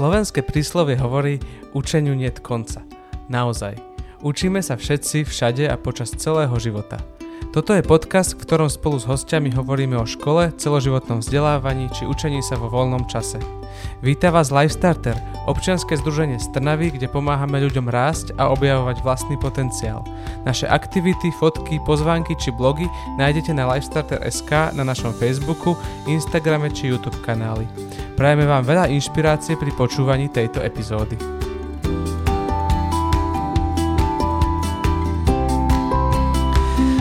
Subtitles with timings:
[0.00, 1.44] Slovenské príslovie hovorí
[1.76, 2.80] učeniu niet konca.
[3.28, 3.76] Naozaj.
[4.24, 7.04] Učíme sa všetci, všade a počas celého života.
[7.52, 12.40] Toto je podcast, v ktorom spolu s hostiami hovoríme o škole, celoživotnom vzdelávaní či učení
[12.40, 13.44] sa vo voľnom čase.
[14.00, 20.00] Víta vás Lifestarter, občianske združenie z Trnavy, kde pomáhame ľuďom rásť a objavovať vlastný potenciál.
[20.48, 22.88] Naše aktivity, fotky, pozvánky či blogy
[23.20, 25.76] nájdete na lifestarter.sk na našom Facebooku,
[26.08, 27.68] Instagrame či YouTube kanáli.
[28.20, 31.16] Prajeme vám veľa inšpirácie pri počúvaní tejto epizódy.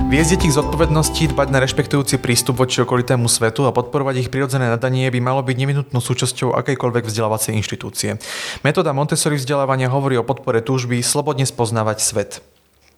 [0.07, 4.71] Viesť deti k zodpovednosti, dbať na rešpektujúci prístup voči okolitému svetu a podporovať ich prirodzené
[4.71, 8.15] nadanie by malo byť nevinutnou súčasťou akejkoľvek vzdelávacej inštitúcie.
[8.63, 12.31] Metóda Montessori vzdelávania hovorí o podpore túžby slobodne spoznávať svet.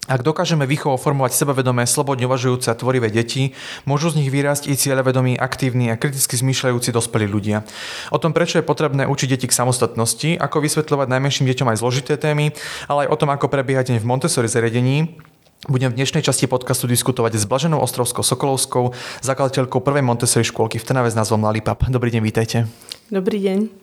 [0.09, 3.53] Ak dokážeme výchovou formovať sebavedomé, slobodne uvažujúce a tvorivé deti,
[3.85, 7.61] môžu z nich vyrásť i cieľavedomí, aktívni a kriticky zmýšľajúci dospelí ľudia.
[8.09, 12.17] O tom, prečo je potrebné učiť deti k samostatnosti, ako vysvetľovať najmenším deťom aj zložité
[12.17, 12.49] témy,
[12.89, 15.21] ale aj o tom, ako prebieha deň v Montessori zariadení,
[15.69, 20.85] budem v dnešnej časti podcastu diskutovať s Blaženou Ostrovskou Sokolovskou, zakladateľkou prvej Montessori škôlky v
[20.91, 21.85] Trnave s názvom Lalipap.
[21.85, 22.65] Dobrý deň, vítajte.
[23.13, 23.80] Dobrý deň.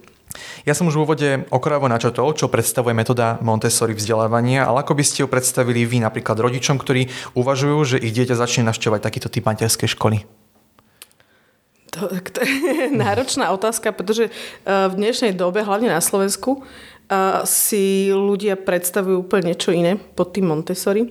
[0.66, 5.04] Ja som už v úvode okrajovo načotol, čo predstavuje metóda Montessori vzdelávania, ale ako by
[5.04, 9.48] ste ju predstavili vy napríklad rodičom, ktorí uvažujú, že ich dieťa začne navštevovať takýto typ
[9.48, 10.28] materskej školy?
[11.96, 14.28] To, to je náročná otázka, pretože
[14.64, 16.62] v dnešnej dobe, hlavne na Slovensku,
[17.48, 21.08] si ľudia predstavujú úplne niečo iné pod tým Montessori.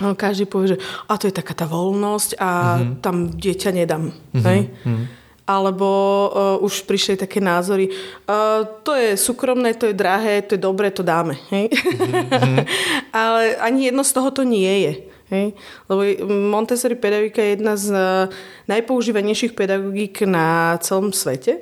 [0.00, 2.94] Každý povie, že a to je taká tá voľnosť a mm-hmm.
[3.04, 4.08] tam dieťa nedám.
[4.08, 4.40] Mm-hmm.
[4.48, 4.60] Hej?
[4.88, 5.88] Mm-hmm alebo
[6.30, 10.90] uh, už prišli také názory, uh, to je súkromné, to je drahé, to je dobré,
[10.94, 11.34] to dáme.
[11.50, 11.66] Hej?
[11.74, 12.56] Mm-hmm.
[13.26, 14.92] Ale ani jedno z toho to nie je.
[15.34, 15.46] Hej?
[15.90, 18.30] Lebo Montessori pedagogika je jedna z uh,
[18.70, 21.58] najpoužívanejších pedagogík na celom svete.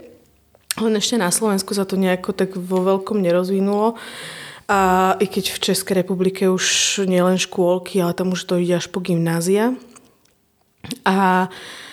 [0.76, 3.96] Len ešte na Slovensku sa to nejako tak vo veľkom nerozvinulo.
[4.70, 8.86] A i keď v Českej republike už nielen škôlky, ale tam už to ide až
[8.86, 9.74] po gymnázia.
[11.02, 11.88] A uh,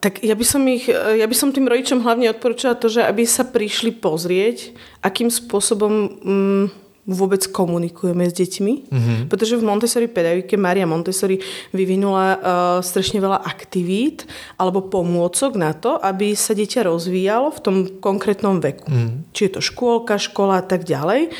[0.00, 3.28] tak ja by, som ich, ja by som tým rodičom hlavne odporúčala to, že aby
[3.28, 4.72] sa prišli pozrieť,
[5.04, 5.92] akým spôsobom
[6.24, 6.64] mm,
[7.02, 8.74] vôbec komunikujeme s deťmi.
[8.86, 9.18] Mm-hmm.
[9.26, 11.42] Pretože v Montessori pedagogike Maria Montessori
[11.74, 12.38] vyvinula uh,
[12.78, 14.22] strašne veľa aktivít
[14.54, 18.86] alebo pomôcok na to, aby sa dieťa rozvíjalo v tom konkrétnom veku.
[18.86, 19.34] Mm-hmm.
[19.34, 21.34] Či je to škôlka, škola a tak ďalej.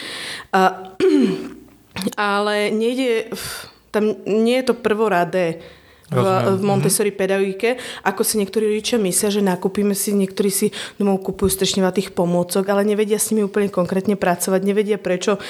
[0.50, 0.98] Uh,
[2.18, 3.30] ale nejde,
[3.94, 5.62] tam nie je to prvoradé
[6.12, 6.26] v,
[6.58, 7.22] v Montessori mm-hmm.
[7.24, 7.70] pedagogike,
[8.04, 12.12] ako si niektorí rodičia myslia, že nakúpime si, niektorí si domov kúpujú strašne veľa tých
[12.12, 15.40] pomôcok, ale nevedia s nimi úplne konkrétne pracovať, nevedia prečo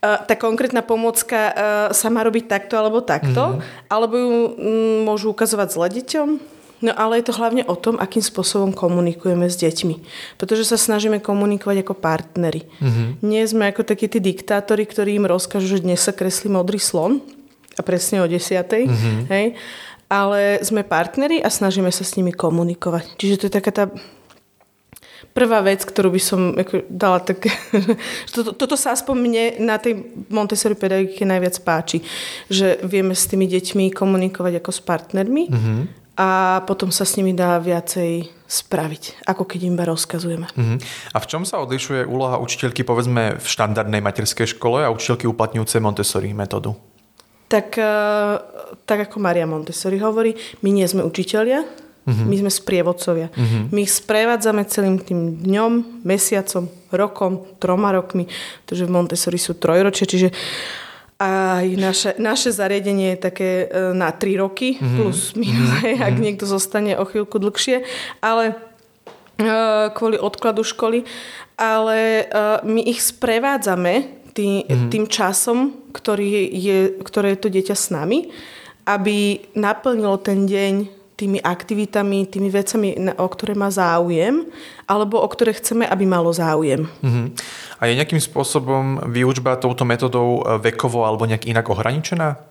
[0.00, 1.52] tá konkrétna pomôcka
[1.92, 3.92] sa má robiť takto alebo takto, mm-hmm.
[3.92, 6.28] alebo ju mm, môžu ukazovať zle deťom.
[6.80, 10.00] No ale je to hlavne o tom, akým spôsobom komunikujeme s deťmi.
[10.40, 12.64] Pretože sa snažíme komunikovať ako partnery.
[12.80, 13.08] Mm-hmm.
[13.20, 17.20] Nie sme ako takí tí diktátori, ktorí im rozkážu, že dnes sa kreslí modrý slon
[17.76, 18.88] a presne o desiatej.
[18.88, 19.18] Mm-hmm.
[19.28, 19.46] Hej?
[20.10, 23.14] Ale sme partneri a snažíme sa s nimi komunikovať.
[23.14, 23.84] Čiže to je taká tá
[25.30, 27.46] prvá vec, ktorú by som ako, dala tak...
[28.34, 32.02] toto, toto sa aspoň mne na tej Montessori pedagogike najviac páči,
[32.50, 35.80] že vieme s tými deťmi komunikovať ako s partnermi mm-hmm.
[36.18, 40.50] a potom sa s nimi dá viacej spraviť, ako keď im iba rozkazujeme.
[40.50, 40.78] Mm-hmm.
[41.14, 45.78] A v čom sa odlišuje úloha učiteľky povedzme v štandardnej materskej škole a učiteľky uplatňujúce
[45.78, 46.74] Montessori metódu?
[47.50, 48.34] Tak, eh,
[48.86, 52.26] tak ako Maria Montessori hovorí, my nie sme učitelia, uh-huh.
[52.30, 53.26] my sme sprievodcovia.
[53.34, 53.66] Uh-huh.
[53.74, 58.30] My ich sprevádzame celým tým dňom, mesiacom, rokom, troma rokmi,
[58.62, 60.28] pretože v Montessori sú trojročie, čiže
[61.20, 64.94] aj naše, naše zariadenie je také eh, na tri roky, uh-huh.
[64.94, 66.06] plus minus, uh-huh.
[66.06, 67.82] ak niekto zostane o chvíľku dlhšie,
[68.22, 68.54] ale
[69.42, 71.02] uh, kvôli odkladu školy,
[71.60, 72.24] ale
[72.64, 74.90] my ich sprevádzame tý, mm-hmm.
[74.90, 75.58] tým časom,
[75.90, 78.30] ktorý je, ktoré je to dieťa s nami,
[78.86, 80.74] aby naplnilo ten deň
[81.20, 84.48] tými aktivitami, tými vecami, o ktoré má záujem,
[84.88, 86.88] alebo o ktoré chceme, aby malo záujem.
[87.04, 87.26] Mm-hmm.
[87.76, 92.49] A je nejakým spôsobom výučba touto metodou e, vekovo alebo nejak inak ohraničená?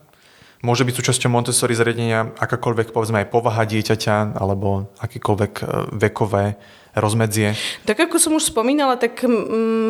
[0.59, 5.63] Môže byť súčasťou Montessori zariadenia akákoľvek, povedzme aj povaha dieťaťa alebo akékoľvek e,
[5.95, 6.59] vekové
[6.99, 7.55] rozmedzie?
[7.87, 9.23] Tak ako som už spomínala, tak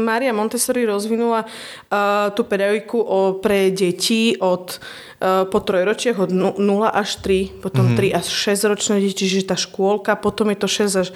[0.05, 6.59] Maria Montessori rozvinula uh, tú pedagogiku o, pre deti od uh, po trojročiach od 0
[6.91, 8.13] až 3, potom mm-hmm.
[8.13, 11.07] 3 až 6 ročné deti, čiže tá škôlka, potom je to 6 až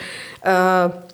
[0.47, 1.12] uh,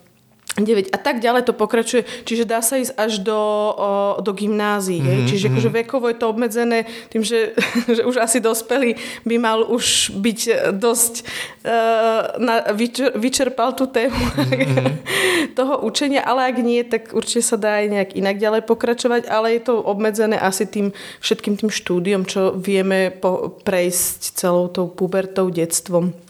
[0.57, 4.99] 9 a tak ďalej to pokračuje, čiže dá sa ísť až do, o, do gymnázií,
[4.99, 5.27] mm-hmm.
[5.29, 5.53] čiže Mhm.
[5.53, 6.79] akože vekovo je to obmedzené
[7.13, 7.53] tým, že,
[7.95, 13.85] že už asi dospelý by mal už byť e, dosť uh, na, vyčer, vyčerpal tú
[13.87, 14.85] tému Mhm.
[15.59, 19.57] toho učenia, ale ak nie, tak určite sa dá aj nejak inak ďalej pokračovať, ale
[19.57, 25.49] je to obmedzené asi tým všetkým tým štúdiom, čo vieme po, prejsť celou tou pubertou,
[25.51, 26.28] detstvom.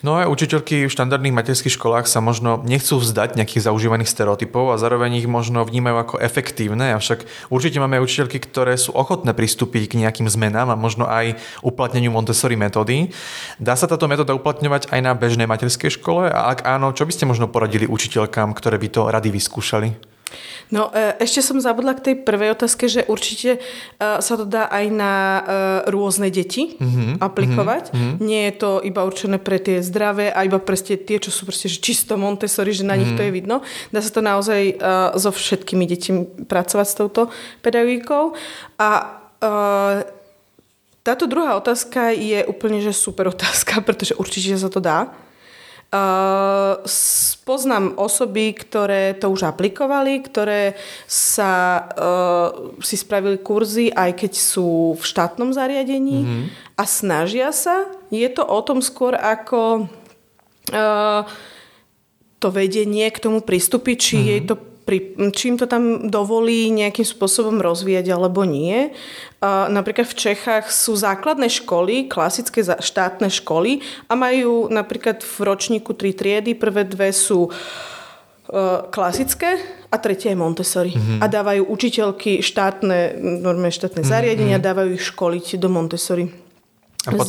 [0.00, 4.80] No aj učiteľky v štandardných materských školách sa možno nechcú vzdať nejakých zaužívaných stereotypov a
[4.80, 9.98] zároveň ich možno vnímajú ako efektívne, avšak určite máme učiteľky, ktoré sú ochotné pristúpiť k
[10.00, 13.12] nejakým zmenám a možno aj uplatneniu Montessori metódy.
[13.60, 17.12] Dá sa táto metóda uplatňovať aj na bežnej materskej škole a ak áno, čo by
[17.12, 20.11] ste možno poradili učiteľkám, ktoré by to rady vyskúšali?
[20.72, 23.60] No, e, ešte som zabudla k tej prvej otázke, že určite e,
[24.00, 25.42] sa to dá aj na e,
[25.92, 27.92] rôzne deti mm-hmm, aplikovať.
[27.92, 28.12] Mm-hmm.
[28.24, 31.68] Nie je to iba určené pre tie zdravé a iba pre tie, čo sú proste
[31.68, 33.20] čisto Montessori, že na nich mm-hmm.
[33.20, 33.56] to je vidno.
[33.92, 34.80] Dá sa to naozaj
[35.20, 37.28] so všetkými deťmi pracovať s touto
[37.60, 38.32] pedagogikou.
[38.80, 38.88] A
[41.02, 45.10] táto druhá otázka je úplne že super otázka, pretože určite sa to dá.
[45.92, 46.80] Uh,
[47.44, 50.72] poznám osoby, ktoré to už aplikovali, ktoré
[51.04, 56.44] sa uh, si spravili kurzy, aj keď sú v štátnom zariadení mm-hmm.
[56.80, 57.92] a snažia sa.
[58.08, 59.84] Je to o tom skôr, ako
[60.72, 61.28] uh,
[62.40, 64.30] to vedenie k tomu pristúpiť, či mm-hmm.
[64.32, 68.90] jej to pri, čím to tam dovolí nejakým spôsobom rozvíjať alebo nie.
[69.42, 73.78] Napríklad v Čechách sú základné školy, klasické štátne školy
[74.10, 76.58] a majú napríklad v ročníku tri triedy.
[76.58, 80.92] Prvé dve sú uh, klasické a tretia je Montessori.
[80.98, 81.18] Mm-hmm.
[81.22, 84.66] A dávajú učiteľky štátne, normálne štátne zariadenia, mm-hmm.
[84.66, 86.41] dávajú ich školiť do Montessori
[87.10, 87.26] pot...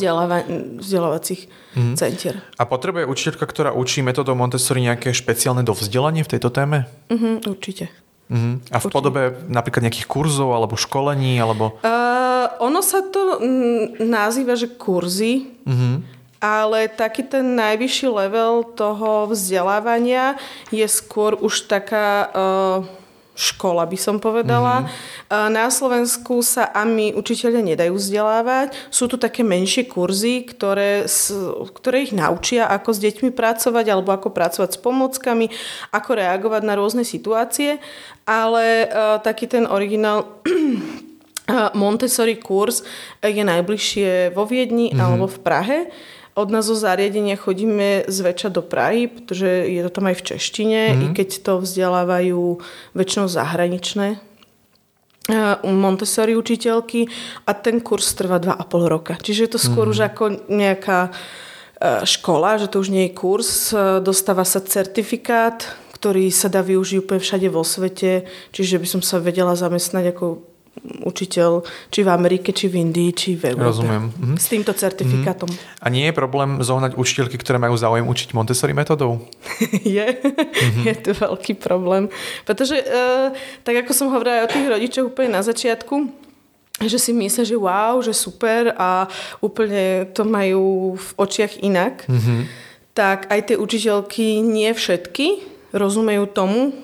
[0.78, 1.40] vzdelávacích
[1.74, 1.94] mm-hmm.
[1.98, 2.38] centier.
[2.54, 6.86] A potrebuje učiteľka, ktorá učí metodou Montessori nejaké špeciálne dovzdelanie v tejto téme?
[7.10, 7.90] Mm-hmm, určite.
[8.30, 8.56] Uh-huh.
[8.70, 8.94] A v určite.
[8.94, 9.22] podobe
[9.52, 11.36] napríklad nejakých kurzov alebo školení?
[11.42, 11.76] Alebo...
[11.82, 16.00] Uh, ono sa to m, nazýva, že kurzy, uh-huh.
[16.40, 20.40] ale taký ten najvyšší level toho vzdelávania
[20.70, 22.30] je skôr už taká...
[22.30, 23.03] Uh,
[23.34, 24.86] škola, by som povedala.
[24.86, 25.50] Mm-hmm.
[25.50, 28.72] Na Slovensku sa AMI učiteľe nedajú vzdelávať.
[28.94, 31.10] Sú tu také menšie kurzy, ktoré,
[31.74, 35.50] ktoré ich naučia, ako s deťmi pracovať, alebo ako pracovať s pomockami,
[35.90, 37.82] ako reagovať na rôzne situácie.
[38.24, 40.40] Ale uh, taký ten originál
[41.76, 42.86] Montessori kurz
[43.20, 45.02] je najbližšie vo Viedni mm-hmm.
[45.02, 45.78] alebo v Prahe.
[46.34, 50.80] Od nás zo zariadenia chodíme zväčša do Prahy, pretože je to tam aj v češtine,
[50.90, 51.02] mm-hmm.
[51.02, 52.58] i keď to vzdelávajú
[52.98, 54.18] väčšinou zahraničné
[55.64, 57.08] Montessori učiteľky
[57.48, 58.60] a ten kurz trvá 2,5
[58.90, 59.14] roka.
[59.16, 59.94] Čiže je to skôr mm-hmm.
[59.94, 61.00] už ako nejaká
[62.04, 63.72] škola, že to už nie je kurz.
[64.04, 65.64] Dostáva sa certifikát,
[65.96, 70.53] ktorý sa dá využiť úplne všade vo svete, čiže by som sa vedela zamestnať ako
[70.82, 73.70] učiteľ, či v Amerike, či v Indii, či v Európe.
[73.70, 74.04] Rozumiem.
[74.10, 74.34] Mhm.
[74.36, 75.48] S týmto certifikátom.
[75.48, 75.80] Mhm.
[75.80, 79.24] A nie je problém zohnať učiteľky, ktoré majú záujem učiť Montessori metodou?
[79.96, 80.06] je.
[80.18, 80.82] Mhm.
[80.84, 82.10] Je to veľký problém.
[82.42, 83.30] Pretože, uh,
[83.62, 86.24] tak ako som hovorila aj o tých rodičoch úplne na začiatku,
[86.82, 89.06] že si myslia, že wow, že super a
[89.38, 92.40] úplne to majú v očiach inak, mm-hmm.
[92.98, 96.74] tak aj tie učiteľky nie všetky rozumejú tomu,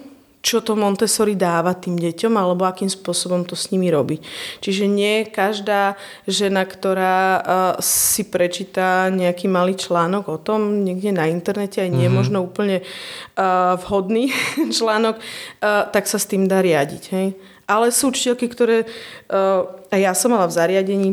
[0.41, 4.25] čo to Montessori dáva tým deťom alebo akým spôsobom to s nimi robí.
[4.65, 7.41] Čiže nie každá žena, ktorá uh,
[7.85, 12.17] si prečíta nejaký malý článok o tom niekde na internete, aj nie mm-hmm.
[12.17, 14.32] možno úplne uh, vhodný
[14.77, 17.03] článok, uh, tak sa s tým dá riadiť.
[17.13, 17.37] Hej?
[17.69, 18.82] Ale sú učiteľky, ktoré,
[19.31, 21.11] a ja som mala v zariadení,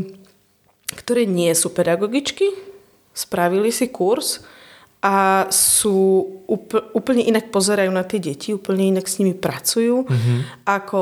[0.90, 2.50] ktoré nie sú pedagogičky,
[3.14, 4.42] spravili si kurz,
[4.98, 6.26] a sú
[6.94, 10.66] úplne inak pozerajú na tie deti, úplne inak s nimi pracujú, mm-hmm.
[10.66, 11.02] ako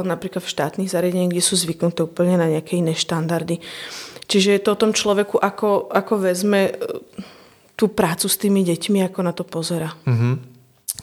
[0.00, 3.60] napríklad v štátnych zariadeniach, kde sú zvyknuté úplne na nejaké iné štandardy.
[4.24, 6.72] Čiže je to o tom človeku, ako, ako vezme
[7.76, 9.92] tú prácu s tými deťmi, ako na to pozera.
[10.08, 10.53] Mm-hmm.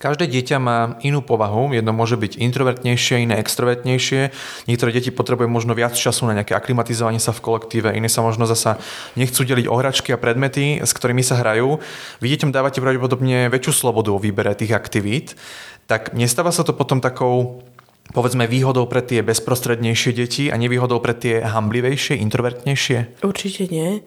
[0.01, 4.33] Každé dieťa má inú povahu, jedno môže byť introvertnejšie, iné extrovertnejšie.
[4.65, 8.49] Niektoré deti potrebujú možno viac času na nejaké aklimatizovanie sa v kolektíve, iné sa možno
[8.49, 8.81] zasa
[9.13, 11.77] nechcú deliť o hračky a predmety, s ktorými sa hrajú.
[12.17, 15.37] Vy deťom dávate pravdepodobne väčšiu slobodu o výbere tých aktivít.
[15.85, 17.61] Tak nestáva sa to potom takou
[18.09, 23.21] povedzme výhodou pre tie bezprostrednejšie deti a nevýhodou pre tie hamblivejšie, introvertnejšie?
[23.21, 24.01] Určite nie.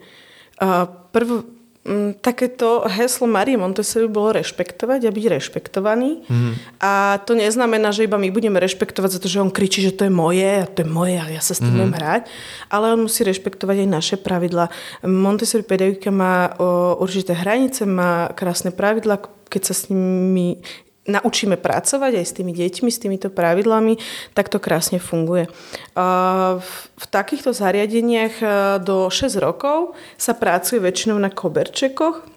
[1.15, 1.54] Prv, Mm,
[2.17, 6.25] takéto heslo Marie Montessori bolo rešpektovať a byť rešpektovaný.
[6.25, 6.53] Mm.
[6.81, 10.09] A to neznamená, že iba my budeme rešpektovať za to, že on kričí, že to
[10.09, 11.93] je moje a to je moje a ja sa s tým mm.
[11.93, 12.21] hrať.
[12.73, 14.73] Ale on musí rešpektovať aj naše pravidla.
[15.05, 20.65] Montessori pedagogika má o, určité hranice, má krásne pravidla, keď sa s nimi
[21.05, 23.97] naučíme pracovať aj s tými deťmi, s týmito pravidlami,
[24.33, 25.45] tak to krásne funguje.
[26.97, 28.41] V takýchto zariadeniach
[28.81, 32.34] do 6 rokov sa pracuje väčšinou na koberčekoch,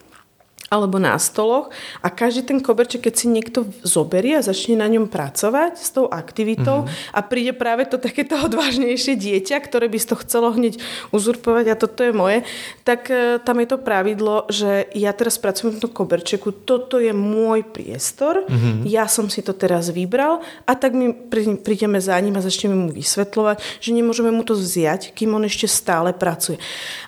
[0.68, 1.72] alebo na stoloch
[2.04, 6.04] a každý ten koberček, keď si niekto zoberie a začne na ňom pracovať s tou
[6.12, 7.16] aktivitou mm-hmm.
[7.16, 10.76] a príde práve to takéto odvážnejšie dieťa, ktoré by to chcelo hneď
[11.10, 12.38] uzurpovať a toto je moje,
[12.84, 17.16] tak e, tam je to pravidlo, že ja teraz pracujem v tom koberčeku, toto je
[17.16, 18.84] môj priestor, mm-hmm.
[18.84, 21.16] ja som si to teraz vybral a tak my
[21.64, 25.64] prídeme za ním a začneme mu vysvetľovať, že nemôžeme mu to vziať, kým on ešte
[25.64, 26.60] stále pracuje.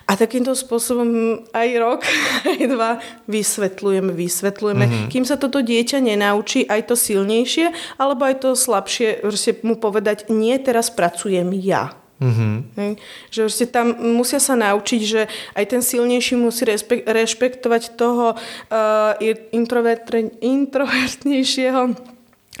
[0.09, 2.01] A takýmto spôsobom aj rok,
[2.51, 2.91] aj dva
[3.29, 5.09] vysvetľujeme vysvetľujeme, vysvetľujeme, mm-hmm.
[5.11, 10.31] kým sa toto dieťa nenaučí aj to silnejšie, alebo aj to slabšie, že mu povedať,
[10.31, 11.91] nie, teraz pracujem ja.
[12.21, 13.01] Mm-hmm.
[13.33, 15.25] Že tam musia sa naučiť, že
[15.57, 16.69] aj ten silnejší musí
[17.03, 19.17] rešpektovať toho uh,
[20.39, 21.81] introvertnejšieho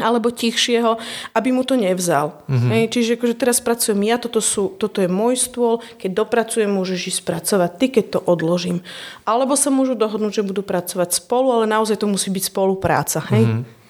[0.01, 0.97] alebo tichšieho,
[1.37, 2.41] aby mu to nevzal.
[2.49, 2.69] Mm-hmm.
[2.73, 7.17] Hej, čiže akože teraz pracujem ja, toto, sú, toto je môj stôl, keď dopracujem, môžeš
[7.17, 8.81] ísť pracovať ty, keď to odložím.
[9.23, 13.21] Alebo sa môžu dohodnúť, že budú pracovať spolu, ale naozaj to musí byť spolupráca.
[13.31, 13.45] Hej?
[13.45, 13.80] Mm-hmm.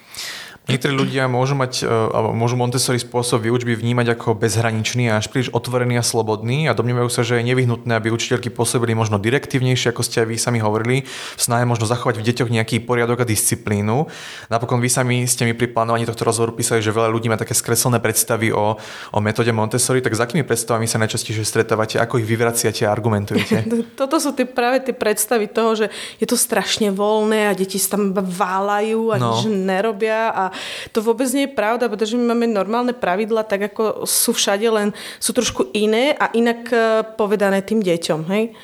[0.62, 5.26] Niektorí ľudia môžu mať, e, alebo môžu Montessori spôsob výučby vnímať ako bezhraničný a až
[5.26, 9.90] príliš otvorený a slobodný a domnievajú sa, že je nevyhnutné, aby učiteľky pôsobili možno direktívnejšie,
[9.90, 13.26] ako ste aj vy sami hovorili, v snahe možno zachovať v deťoch nejaký poriadok a
[13.26, 14.06] disciplínu.
[14.54, 17.58] Napokon vy sami ste mi pri plánovaní tohto rozhovoru písali, že veľa ľudí má také
[17.58, 18.78] skreslené predstavy o,
[19.10, 23.66] o metóde Montessori, tak s akými predstavami sa najčastejšie stretávate, ako ich vyvraciate a argumentujete?
[23.98, 25.86] Toto sú tie, práve tie predstavy toho, že
[26.22, 29.34] je to strašne voľné a deti sa tam válajú a no.
[29.34, 30.44] nič nerobia a
[30.90, 34.88] to vôbec nie je pravda, pretože my máme normálne pravidla, tak ako sú všade, len
[35.18, 36.76] sú trošku iné a inak e,
[37.16, 38.20] povedané tým deťom.
[38.30, 38.54] Hej?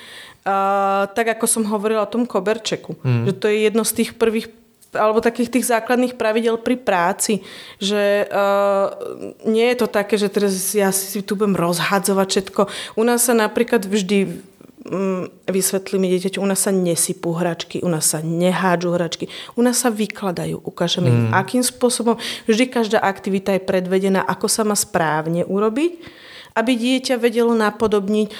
[0.49, 2.97] Uh, tak ako som hovorila o tom koberčeku.
[3.05, 3.29] Mm.
[3.29, 4.49] Že to je jedno z tých prvých
[4.97, 7.45] alebo takých tých základných pravidel pri práci,
[7.77, 8.89] že uh,
[9.45, 12.63] nie je to také, že teraz ja si tu budem rozhadzovať všetko.
[12.97, 14.41] U nás sa napríklad vždy
[14.89, 19.85] Mm, vysvetlíme dieťaťu, u nás sa nesypú hračky, u nás sa nehádžu hračky, u nás
[19.85, 21.17] sa vykladajú, ukážeme mm.
[21.17, 22.17] im, akým spôsobom.
[22.49, 25.93] Vždy každá aktivita je predvedená, ako sa má správne urobiť,
[26.57, 28.33] aby dieťa vedelo napodobniť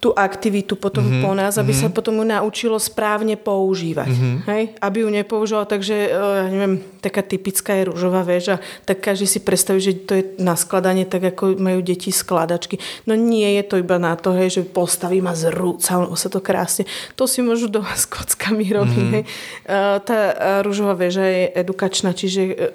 [0.00, 1.22] tú aktivitu potom mm-hmm.
[1.22, 1.92] po nás, aby mm-hmm.
[1.92, 4.08] sa potom ju naučilo správne používať.
[4.08, 4.36] Mm-hmm.
[4.48, 4.62] Hej?
[4.80, 9.44] Aby ju nepoužívalo takže, e, ja neviem, taká typická je rúžová väža, tak každý si
[9.44, 12.80] predstaví, že to je na skladanie, tak ako majú deti skladačky.
[13.04, 16.88] No nie je to iba na to, hej, že postavím a zrúca, sa to krásne.
[17.20, 19.04] To si môžu doma s kockami robiť.
[19.04, 19.16] Mm-hmm.
[19.20, 19.24] Hej?
[19.68, 20.18] E, tá
[20.64, 22.72] rúžová väža je edukačná, čiže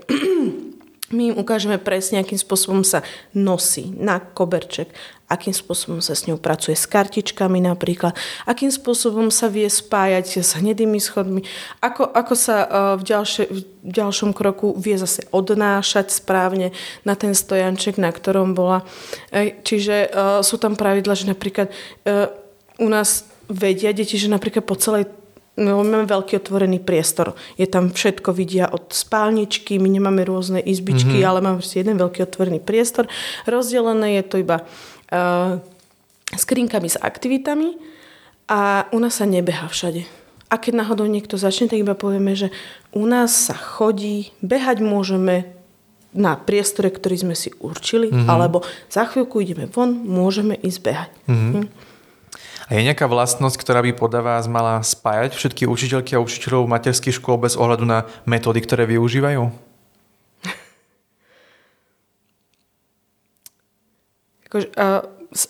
[1.13, 3.05] my im ukážeme presne, akým spôsobom sa
[3.37, 4.89] nosí na koberček,
[5.29, 10.57] akým spôsobom sa s ňou pracuje s kartičkami napríklad, akým spôsobom sa vie spájať s
[10.57, 11.45] hnedými schodmi,
[11.81, 16.73] ako, ako sa e, v, ďalšie, v ďalšom kroku vie zase odnášať správne
[17.05, 18.85] na ten stojanček, na ktorom bola.
[19.29, 21.69] E, čiže e, sú tam pravidla, že napríklad
[22.75, 25.09] u nás vedia deti, že napríklad po celej
[25.55, 27.31] No, máme veľký otvorený priestor.
[27.55, 31.29] Je tam všetko, vidia od spálničky, my nemáme rôzne izbičky, mm-hmm.
[31.31, 33.07] ale máme jeden veľký otvorený priestor.
[33.47, 35.63] Rozdelené je to iba uh,
[36.35, 37.79] skrinkami s aktivitami
[38.51, 40.03] a u nás sa nebeha všade.
[40.51, 42.51] A keď náhodou niekto začne, tak iba povieme, že
[42.91, 45.55] u nás sa chodí, behať môžeme
[46.15, 48.27] na priestore, ktorý sme si určili, mm-hmm.
[48.27, 51.11] alebo za chvíľku ideme von, môžeme ísť behať.
[51.27, 51.51] Mm-hmm.
[51.63, 51.67] Hm.
[52.65, 57.21] A je nejaká vlastnosť, ktorá by podľa vás mala spájať všetky učiteľky a učiteľov materských
[57.21, 59.53] škôl bez ohľadu na metódy, ktoré využívajú?
[64.49, 65.01] Ako, uh,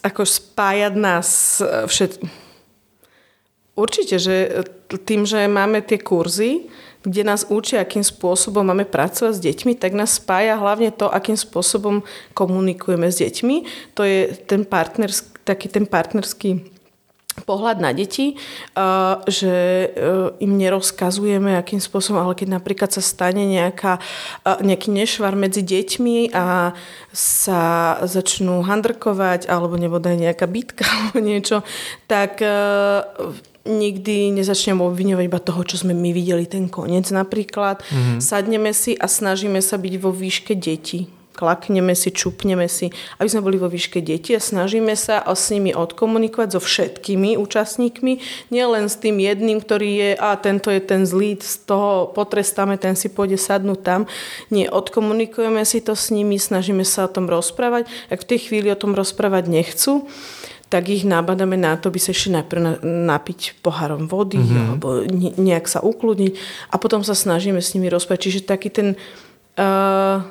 [0.04, 2.20] ako spájať nás e, všet...
[3.76, 4.64] Určite, že
[5.04, 6.68] tým, že máme tie kurzy,
[7.00, 11.36] kde nás učia, akým spôsobom máme pracovať s deťmi, tak nás spája hlavne to, akým
[11.36, 13.56] spôsobom komunikujeme s deťmi.
[13.94, 16.75] To je ten partnerský, taký ten partnerský
[17.44, 18.38] pohľad na deti,
[19.26, 19.88] že e,
[20.40, 24.00] im nerozkazujeme, akým spôsobom, ale keď napríklad sa stane nejaká,
[24.64, 26.72] nejaký nešvar medzi deťmi a
[27.12, 27.62] sa
[28.06, 31.66] začnú handrkovať alebo nebodaj nejaká bitka alebo niečo,
[32.08, 32.40] tak
[33.66, 37.82] nikdy nezačnem obviňovať iba toho, čo sme my videli, ten koniec napríklad.
[37.82, 38.18] Mm-hmm.
[38.22, 42.88] Sadneme si a snažíme sa byť vo výške detí klakneme si, čupneme si,
[43.20, 48.12] aby sme boli vo výške deti a snažíme sa s nimi odkomunikovať so všetkými účastníkmi,
[48.48, 52.96] nielen s tým jedným, ktorý je, a tento je ten zlý, z toho potrestáme, ten
[52.96, 54.00] si pôjde sadnúť tam.
[54.48, 57.84] Nie, odkomunikujeme si to s nimi, snažíme sa o tom rozprávať.
[58.08, 60.08] Ak v tej chvíli o tom rozprávať nechcú,
[60.66, 64.62] tak ich nabadáme na to, by sa ešte najprv napiť pohárom vody mm-hmm.
[64.66, 64.88] alebo
[65.38, 66.32] nejak sa ukludniť
[66.70, 68.20] a potom sa snažíme s nimi rozprávať.
[68.26, 68.88] Čiže taký ten
[69.58, 70.26] uh,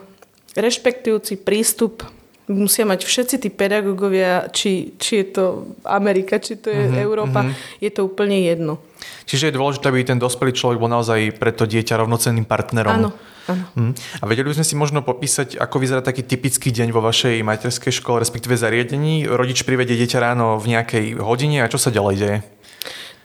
[0.56, 2.04] rešpektujúci prístup
[2.46, 5.44] musia mať všetci tí pedagógovia, či, či je to
[5.82, 7.82] Amerika, či to je mm-hmm, Európa, mm-hmm.
[7.82, 8.78] je to úplne jedno.
[9.26, 12.94] Čiže je dôležité, aby ten dospelý človek bol naozaj pre to dieťa rovnocenným partnerom.
[12.94, 13.10] Áno,
[13.50, 13.66] áno.
[13.74, 13.94] Hm.
[14.22, 17.94] A vedeli by sme si možno popísať, ako vyzerá taký typický deň vo vašej materskej
[18.02, 19.26] škole, respektíve zariadení.
[19.26, 22.38] Rodič privedie dieťa ráno v nejakej hodine a čo sa ďalej deje?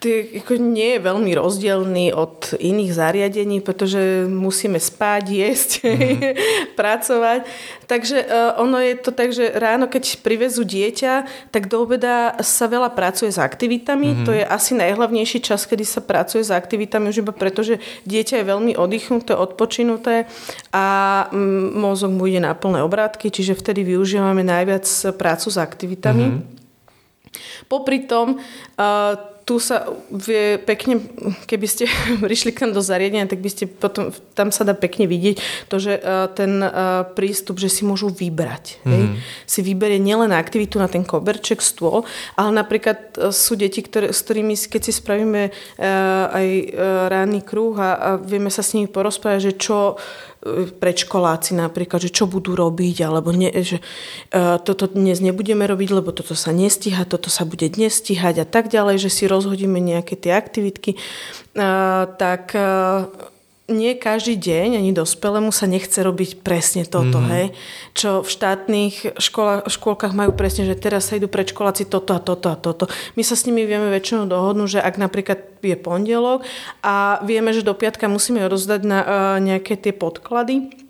[0.00, 6.18] Ako nie je veľmi rozdielný od iných zariadení, pretože musíme spať, jesť, mm-hmm.
[6.80, 7.40] pracovať.
[7.84, 12.64] Takže uh, ono je to tak, že ráno, keď privezú dieťa, tak do obeda sa
[12.64, 14.08] veľa pracuje s aktivitami.
[14.16, 14.26] Mm-hmm.
[14.26, 17.76] To je asi najhlavnejší čas, kedy sa pracuje s aktivitami, už iba preto, že
[18.08, 20.24] dieťa je veľmi oddychnuté, odpočinuté
[20.72, 20.86] a
[21.28, 24.88] mm, mozog mu ide na plné obrátky, čiže vtedy využívame najviac
[25.20, 26.26] prácu s aktivitami.
[26.32, 26.58] Mm-hmm.
[27.70, 29.82] Popri tom uh, tu sa
[30.14, 31.02] vie pekne,
[31.50, 31.90] keby ste
[32.22, 35.98] prišli kam do zariadenia, tak by ste potom, tam sa dá pekne vidieť to, že
[35.98, 38.78] uh, ten uh, prístup, že si môžu vybrať.
[38.86, 38.90] Mm.
[38.94, 39.02] Hej?
[39.02, 39.16] Mhm.
[39.50, 42.06] Si vyberie nielen aktivitu na ten koberček, stôl,
[42.38, 45.50] ale napríklad uh, sú deti, ktoré, s ktorými, keď si spravíme
[46.30, 46.48] aj
[47.08, 49.98] ranný kruh a, a vieme sa s nimi porozprávať, že čo
[50.80, 53.84] predškoláci napríklad, že čo budú robiť, alebo ne, že
[54.32, 58.46] uh, toto dnes nebudeme robiť, lebo toto sa nestíha, toto sa bude dnes stíhať a
[58.48, 63.12] tak ďalej, že si rozhodíme nejaké tie aktivitky, uh, tak uh,
[63.70, 67.32] nie každý deň, ani dospelému sa nechce robiť presne toto, mm-hmm.
[67.32, 67.46] hej.
[67.94, 72.50] Čo v štátnych škola, škôlkach majú presne, že teraz sa idú predškoláci toto a toto
[72.50, 72.90] a toto.
[73.14, 76.42] My sa s nimi vieme väčšinou dohodnúť, že ak napríklad je pondelok
[76.82, 79.08] a vieme, že do piatka musíme rozdať na uh,
[79.38, 80.89] nejaké tie podklady,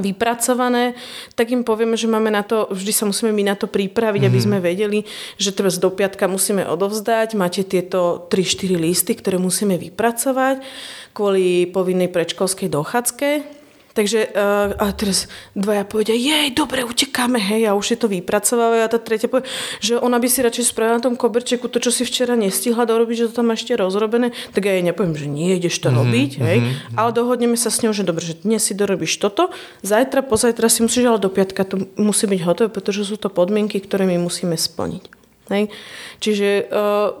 [0.00, 0.96] vypracované,
[1.36, 4.32] tak im povieme, že máme na to, vždy sa musíme my na to pripraviť, mm-hmm.
[4.32, 4.46] aby mhm.
[4.48, 4.98] sme vedeli,
[5.36, 10.64] že teraz do piatka musíme odovzdať, máte tieto 3-4 listy, ktoré musíme vypracovať
[11.12, 13.57] kvôli povinnej predškolskej dochádzke
[13.98, 15.26] Takže uh, a teraz
[15.58, 18.86] dvaja povedia, jej, dobre, utekáme, hej, a už je to vypracovávajú.
[18.86, 19.50] A tá tretia povie,
[19.82, 23.26] že ona by si radšej spravila na tom koberčeku to, čo si včera nestihla dorobiť,
[23.26, 24.30] že to tam ešte rozrobené.
[24.54, 26.58] Tak ja jej nepoviem, že nie, ideš to mm-hmm, robiť, hej.
[26.62, 26.94] Mm-hmm.
[26.94, 29.50] Ale dohodneme sa s ňou, že dobre, že dnes si dorobíš toto,
[29.82, 33.82] zajtra, pozajtra si musíš, ale do piatka to musí byť hotové, pretože sú to podmienky,
[33.82, 35.10] ktoré my musíme splniť.
[35.50, 35.74] Hej.
[36.22, 37.18] Čiže uh,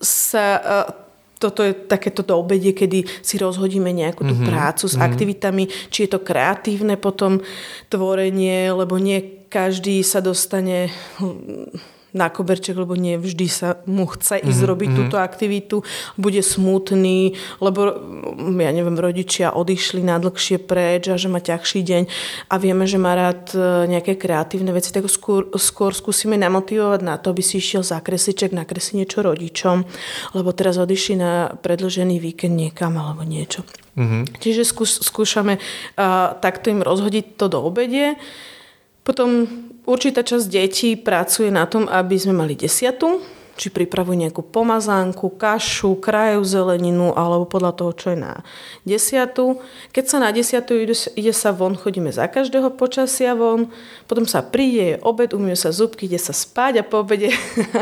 [0.00, 0.99] sa uh,
[1.40, 4.50] toto je takéto do obede, kedy si rozhodíme nejakú tú mm-hmm.
[4.52, 5.08] prácu s mm-hmm.
[5.08, 7.40] aktivitami, či je to kreatívne potom
[7.88, 10.92] tvorenie, lebo nie každý sa dostane
[12.12, 14.70] na koberček, lebo nie vždy sa mu chce ísť mm-hmm.
[14.70, 14.96] robiť mhm.
[14.98, 15.76] túto aktivitu,
[16.18, 17.80] bude smutný, lebo
[18.58, 22.02] ja neviem, rodičia odišli na dlhšie preč a že má ťažší deň
[22.50, 27.16] a vieme, že má rád e, nejaké kreatívne veci, tak skôr, skôr skúsime namotivovať na
[27.16, 29.86] to, aby si išiel za kresliček, nakresliť niečo rodičom,
[30.34, 33.62] lebo teraz odišli na predlžený víkend niekam alebo niečo.
[33.98, 34.22] Mm-hmm.
[34.38, 38.14] Čiže skúš, skúšame uh, takto im rozhodiť to do obedie.
[39.02, 39.48] Potom
[39.88, 43.20] určitá časť detí pracuje na tom, aby sme mali desiatu,
[43.60, 48.40] či pripravujú nejakú pomazánku, kašu, krajú zeleninu alebo podľa toho, čo je na
[48.88, 49.60] desiatu.
[49.92, 53.68] Keď sa na desiatu ide, ide sa von, chodíme za každého počasia von,
[54.08, 57.36] potom sa príde, je obed, umie sa zubky, ide sa spať a po obede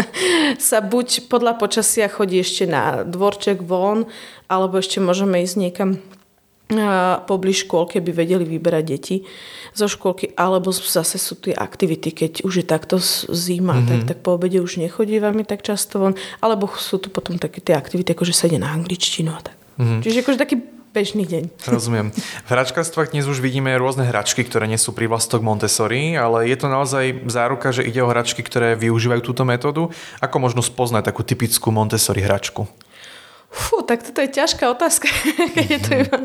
[0.58, 4.10] sa buď podľa počasia chodí ešte na dvorček von,
[4.50, 6.02] alebo ešte môžeme ísť niekam
[7.24, 9.16] pobliž škôlky, by vedeli vyberať deti
[9.72, 13.00] zo škôlky, alebo zase sú tie aktivity, keď už je takto
[13.32, 13.88] zima, mm-hmm.
[13.88, 17.72] tak, tak po obede už nechodívame tak často von, alebo sú tu potom také tie
[17.72, 19.56] aktivity, ako že sa ide na angličtinu a tak.
[19.80, 20.00] Mm-hmm.
[20.04, 20.56] Čiže akože taký
[20.92, 21.44] bežný deň.
[21.72, 22.12] Rozumiem.
[22.16, 26.68] V hračkarstvách dnes už vidíme rôzne hračky, ktoré nie sú privlastok Montessori, ale je to
[26.68, 29.88] naozaj záruka, že ide o hračky, ktoré využívajú túto metódu.
[30.20, 32.68] Ako možno spoznať takú typickú Montessori hračku?
[33.48, 35.08] Fú, tak toto je ťažká otázka,
[35.56, 36.18] keď je to iba...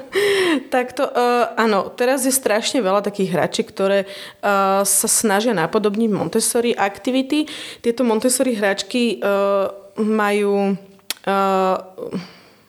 [0.68, 6.76] Takto, uh, áno, teraz je strašne veľa takých hračiek, ktoré uh, sa snažia napodobniť Montessori
[6.76, 7.48] aktivity.
[7.80, 9.72] Tieto Montessori hračky uh,
[10.04, 10.76] majú...
[11.24, 11.80] Uh,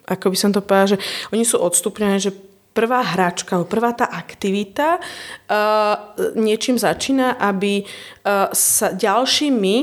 [0.05, 0.99] ako by som to povedala, že
[1.33, 2.31] oni sú odstupnené, že
[2.75, 5.95] prvá hračka, prvá tá aktivita uh,
[6.35, 9.75] niečím začína, aby uh, sa ďalšími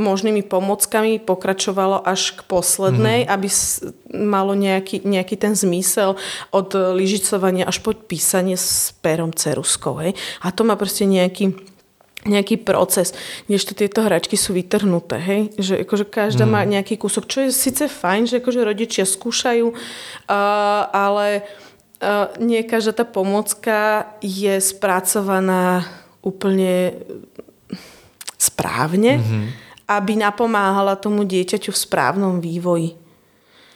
[0.00, 3.34] možnými pomockami pokračovalo až k poslednej, mm-hmm.
[3.36, 6.16] aby s, malo nejaký, nejaký ten zmysel
[6.48, 10.00] od lyžicovania až po písanie s perom ceruskou.
[10.00, 10.16] Hej?
[10.40, 11.52] A to má proste nejaký
[12.24, 13.12] nejaký proces,
[13.52, 15.42] než to tieto hračky sú vytrhnuté, hej?
[15.60, 16.52] Že akože každá mm.
[16.56, 19.76] má nejaký kúsok, čo je síce fajn, že akože rodičia skúšajú, uh,
[20.88, 21.44] ale
[22.40, 25.86] nie každá tá pomocka je spracovaná
[26.24, 26.96] úplne
[28.40, 29.44] správne, mm-hmm.
[29.88, 32.96] aby napomáhala tomu dieťaťu v správnom vývoji.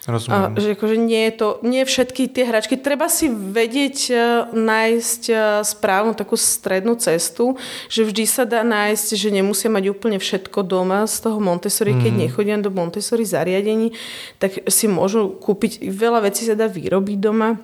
[0.08, 0.56] Rozumiem.
[0.56, 4.20] A, že akože nie je to, nie všetky tie hračky, treba si vedieť uh,
[4.56, 5.22] nájsť
[5.68, 7.60] správnu takú strednú cestu,
[7.92, 12.00] že vždy sa dá nájsť, že nemusia mať úplne všetko doma z toho Montessori, mm.
[12.00, 12.20] keď mhm.
[12.24, 13.92] nechodia do Montessori zariadení,
[14.40, 17.60] tak si môžu kúpiť, veľa vecí sa dá vyrobiť doma.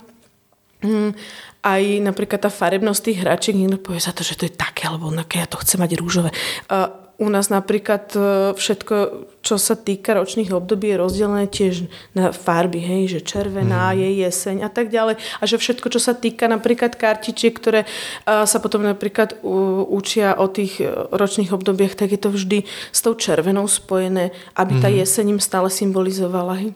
[0.85, 1.17] Mm,
[1.65, 5.09] aj napríklad tá farebnosť tých hračiek, niekto povie za to, že to je také alebo
[5.09, 6.29] onaké, ja to chcem mať rúžové.
[6.69, 8.19] Uh, u nás napríklad e,
[8.59, 8.95] všetko,
[9.39, 13.99] čo sa týka ročných období, je rozdelené tiež na farby, hej, že červená mm.
[14.03, 15.23] je jeseň a tak ďalej.
[15.39, 20.35] A že všetko, čo sa týka napríklad kartičiek, ktoré uh, sa potom napríklad uh, učia
[20.35, 20.83] o tých
[21.15, 24.83] ročných obdobiach, tak je to vždy s tou červenou spojené, aby mm.
[24.83, 24.97] tá mhm.
[25.07, 26.67] jeseň im stále symbolizovala.
[26.67, 26.75] Hej.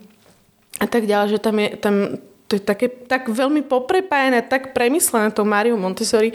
[0.78, 1.94] A tak ďalej, že tam je, tam,
[2.48, 6.32] to je také, tak veľmi poprepájené, tak premyslené to Mario Montessori,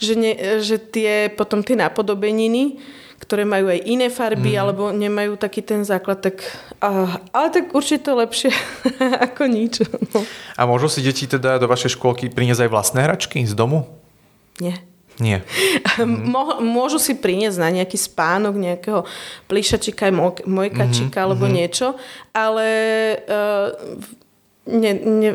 [0.00, 0.32] že, ne,
[0.64, 2.80] že tie, potom tie napodobeniny,
[3.20, 4.60] ktoré majú aj iné farby, mm.
[4.60, 6.40] alebo nemajú taký ten základ, tak,
[6.80, 8.48] uh, ale tak určite to lepšie
[9.28, 9.84] ako nič.
[10.16, 10.24] No.
[10.56, 13.84] A môžu si deti teda do vašej škôlky priniesť aj vlastné hračky z domu?
[14.56, 14.80] Nie.
[15.20, 15.44] Nie.
[16.00, 16.32] Mm.
[16.64, 19.04] Môžu si priniesť na nejaký spánok nejakého
[19.52, 20.08] plišačika,
[20.48, 21.20] mojkačika mm-hmm.
[21.20, 21.58] alebo mm-hmm.
[21.60, 21.92] niečo,
[22.32, 22.68] ale
[23.28, 23.68] uh,
[24.66, 25.30] ne, ne,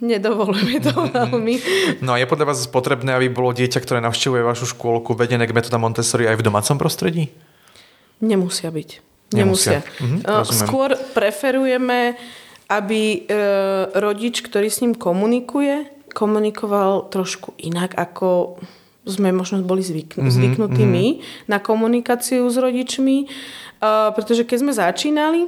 [0.00, 1.12] nedovolujeme to mm-hmm.
[1.12, 1.54] veľmi.
[2.00, 5.56] No a je podľa vás potrebné, aby bolo dieťa, ktoré navštevuje vašu škôlku, vedené k
[5.56, 7.28] metóda Montessori aj v domácom prostredí?
[8.20, 8.90] Nemusia byť.
[9.36, 9.80] Nemusia.
[9.80, 10.26] Nemusia.
[10.26, 12.18] Mm-hmm, Skôr preferujeme,
[12.66, 13.38] aby e,
[13.94, 18.58] rodič, ktorý s ním komunikuje, komunikoval trošku inak, ako
[19.06, 20.94] sme možno boli zvykn- mm-hmm, zvyknutí mm-hmm.
[20.94, 21.06] my
[21.48, 23.26] na komunikáciu s rodičmi.
[23.80, 25.40] Uh, pretože keď sme začínali,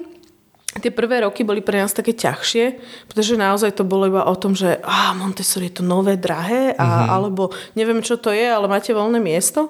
[0.80, 2.64] tie prvé roky boli pre nás také ťažšie,
[3.10, 6.80] pretože naozaj to bolo iba o tom, že ah, Montessori je to nové, drahé, a,
[6.80, 7.08] mm-hmm.
[7.12, 7.42] alebo
[7.76, 9.68] neviem, čo to je, ale máte voľné miesto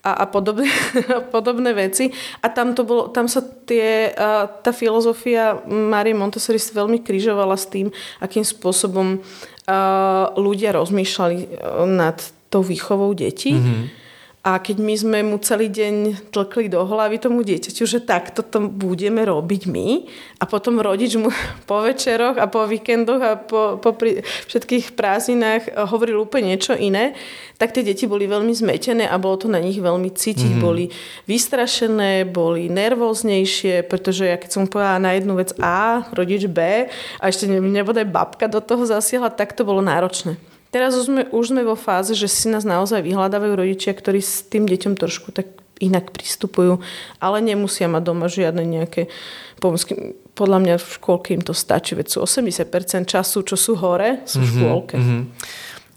[0.00, 0.72] a, a podobné,
[1.34, 2.08] podobné veci.
[2.40, 4.16] A tam, to bolo, tam sa tie,
[4.64, 7.92] tá filozofia Marie Montessori veľmi križovala s tým,
[8.24, 9.20] akým spôsobom
[10.40, 11.36] ľudia rozmýšľali
[11.94, 12.18] nad
[12.50, 13.54] tou výchovou detí.
[13.54, 13.99] Mm-hmm.
[14.40, 18.72] A keď my sme mu celý deň tlkli do hlavy tomu dieťaťu, že takto to
[18.72, 20.08] budeme robiť my
[20.40, 21.28] a potom rodič mu
[21.68, 27.12] po večeroch a po víkendoch a po, po pri všetkých prázdninách hovoril úplne niečo iné,
[27.60, 30.56] tak tie deti boli veľmi zmetené a bolo to na nich veľmi cítiť.
[30.56, 30.64] Mm-hmm.
[30.64, 30.88] Boli
[31.28, 36.88] vystrašené, boli nervóznejšie, pretože ja keď som povedala na jednu vec A, rodič B
[37.20, 40.40] a ešte nebodaj babka do toho zasiahla, tak to bolo náročné.
[40.70, 44.46] Teraz už sme, už sme vo fáze, že si nás naozaj vyhľadávajú rodičia, ktorí s
[44.46, 45.50] tým deťom trošku tak
[45.82, 46.78] inak pristupujú,
[47.18, 49.10] ale nemusia mať doma žiadne nejaké
[49.58, 50.14] pomôcky.
[50.38, 54.40] Podľa mňa v škôlke im to stačí, veď sú 80% času, čo sú hore, sú
[54.40, 54.96] v mhm, škôlke.
[54.96, 55.22] Mm-hmm.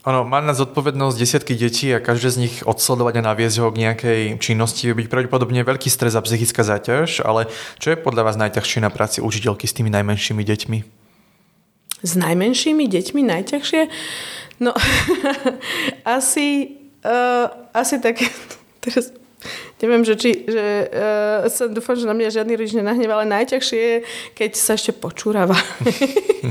[0.04, 3.88] Áno, má na zodpovednosť desiatky detí a každé z nich odsledovať a naviesť ho k
[3.88, 7.48] nejakej činnosti by byť pravdepodobne veľký stres a psychická záťaž, ale
[7.80, 10.78] čo je podľa vás najťažšie na práci učiteľky s tými najmenšími deťmi?
[12.04, 13.82] S najmenšími deťmi najťažšie?
[14.64, 14.72] No,
[16.18, 16.72] asi,
[17.04, 18.16] uh, asi tak,
[18.84, 19.12] teraz
[19.84, 23.80] neviem, že či, že uh, sa dúfam, že na mňa žiadny rodič nenahneva, ale najťažšie
[23.80, 23.98] je,
[24.32, 25.60] keď sa ešte počúrava.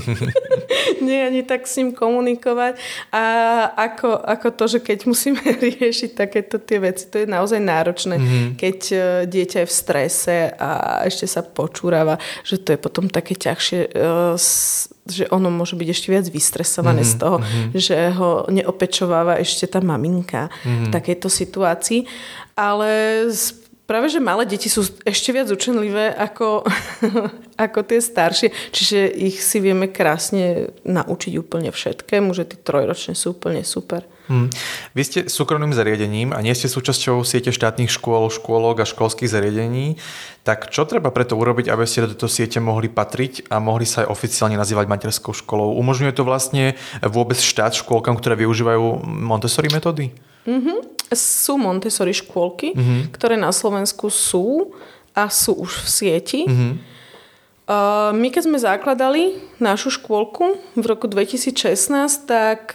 [1.06, 2.76] Nie ani tak s ním komunikovať.
[3.08, 3.24] A
[3.72, 8.20] ako, ako to, že keď musíme riešiť takéto tie veci, to je naozaj náročné.
[8.20, 8.48] Mm-hmm.
[8.60, 13.32] Keď uh, dieťa je v strese a ešte sa počúrava, že to je potom také
[13.32, 14.36] ťažšie uh,
[15.02, 17.70] že ono môže byť ešte viac vystresované mm-hmm, z toho, mm-hmm.
[17.74, 20.86] že ho neopečováva ešte tá maminka mm-hmm.
[20.86, 22.06] v takejto situácii.
[22.54, 23.26] Ale
[23.90, 26.62] práve, že malé deti sú ešte viac učenlivé ako,
[27.66, 33.34] ako tie staršie, čiže ich si vieme krásne naučiť úplne všetkému, že tie trojročné sú
[33.34, 34.06] úplne super.
[34.30, 34.48] Hmm.
[34.94, 39.98] Vy ste súkromným zariadením a nie ste súčasťou siete štátnych škôl, škôlok a školských zariadení,
[40.46, 44.06] tak čo treba preto urobiť, aby ste do tejto siete mohli patriť a mohli sa
[44.06, 45.74] aj oficiálne nazývať materskou školou?
[45.74, 50.14] Umožňuje to vlastne vôbec štát škôlkam, ktoré využívajú Montessori metódy?
[50.46, 50.78] Mm-hmm.
[51.14, 53.00] Sú Montessori škôlky, mm-hmm.
[53.14, 54.74] ktoré na Slovensku sú
[55.12, 56.40] a sú už v sieti.
[56.46, 56.91] Mm-hmm.
[58.12, 62.74] My keď sme zakladali našu škôlku v roku 2016, tak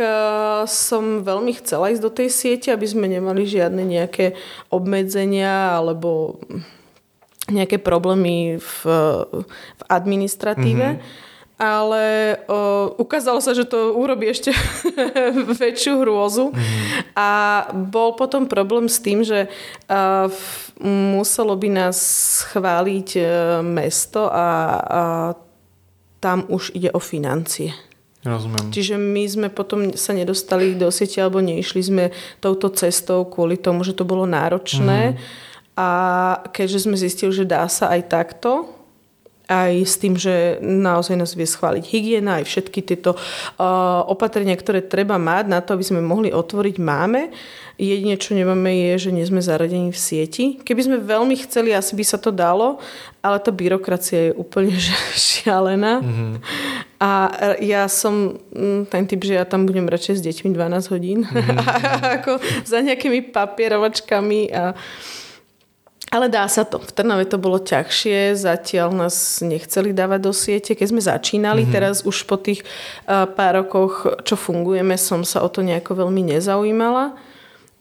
[0.66, 4.38] som veľmi chcela ísť do tej siete, aby sme nemali žiadne nejaké
[4.74, 6.42] obmedzenia alebo
[7.48, 8.72] nejaké problémy v,
[9.62, 10.88] v administratíve.
[11.00, 11.26] Mm-hmm
[11.58, 14.54] ale o, ukázalo sa, že to urobí ešte
[15.62, 16.54] väčšiu hrôzu.
[16.54, 16.62] Mm.
[17.18, 17.30] A
[17.74, 19.50] bol potom problém s tým, že
[19.90, 20.42] a, v,
[21.18, 21.98] muselo by nás
[22.46, 23.22] schváliť e,
[23.66, 25.02] mesto a, a
[26.22, 27.74] tam už ide o financie.
[28.22, 28.70] Rozumiem.
[28.70, 32.06] Čiže my sme potom sa nedostali do siete alebo neišli sme
[32.38, 35.18] touto cestou kvôli tomu, že to bolo náročné.
[35.18, 35.46] Mm
[35.78, 35.90] A
[36.58, 38.77] keďže sme zistili, že dá sa aj takto,
[39.48, 44.84] aj s tým, že naozaj nás vie schváliť hygiena, aj všetky tieto uh, opatrenia, ktoré
[44.84, 47.32] treba mať na to, aby sme mohli otvoriť, máme.
[47.78, 50.46] Jedine, čo nemáme, je, že nie sme zaradení v sieti.
[50.60, 52.82] Keby sme veľmi chceli, asi by sa to dalo,
[53.22, 54.76] ale tá byrokracia je úplne
[55.30, 56.04] šialená.
[56.04, 56.32] Mm-hmm.
[56.98, 57.12] A
[57.62, 62.04] ja som mm, ten typ, že ja tam budem radšej s deťmi 12 hodín, mm-hmm.
[62.20, 64.74] ako za nejakými papierovačkami a
[66.08, 66.80] ale dá sa to.
[66.80, 70.72] V Trnave to bolo ťažšie, zatiaľ nás nechceli dávať do siete.
[70.72, 71.76] Keď sme začínali, mm-hmm.
[71.76, 76.24] teraz už po tých uh, pár rokoch, čo fungujeme, som sa o to nejako veľmi
[76.32, 77.20] nezaujímala.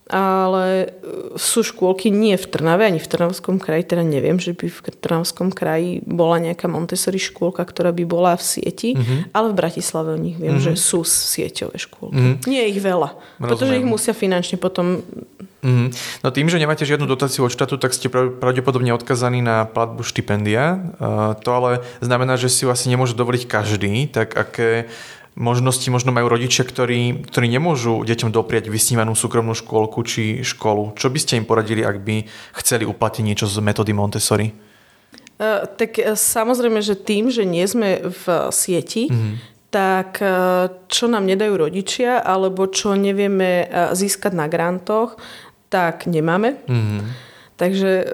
[0.07, 0.95] Ale
[1.35, 5.51] sú škôlky nie v Trnave, ani v Trnavskom kraji, teda neviem, že by v Trnavskom
[5.51, 9.35] kraji bola nejaká Montessori škôlka, ktorá by bola v sieti, mm-hmm.
[9.35, 10.79] ale v Bratislave o nich viem, mm-hmm.
[10.79, 12.23] že sú sieťové škôlky.
[12.23, 12.47] Mm-hmm.
[12.47, 13.49] Nie je ich veľa, Rozumiem.
[13.51, 15.03] pretože ich musia finančne potom
[15.67, 15.89] Mm-hmm.
[16.23, 20.95] No tým, že nemáte žiadnu dotáciu od štátu, tak ste pravdepodobne odkazaní na platbu štipendia.
[21.03, 24.07] Uh, to ale znamená, že si ju asi nemôže dovoliť každý.
[24.07, 24.87] Tak aké
[25.35, 30.95] možnosti možno majú rodičia, ktorí, ktorí nemôžu deťom dopriať vysnívanú súkromnú škôlku či školu?
[30.95, 32.31] Čo by ste im poradili, ak by
[32.63, 34.55] chceli uplatiť niečo z metódy Montessori?
[35.37, 40.25] Uh, tak uh, samozrejme, že tým, že nie sme v sieti, mm-hmm tak
[40.89, 45.21] čo nám nedajú rodičia alebo čo nevieme získať na grantoch,
[45.69, 46.57] tak nemáme.
[46.67, 47.01] Mm-hmm.
[47.57, 48.07] Takže e,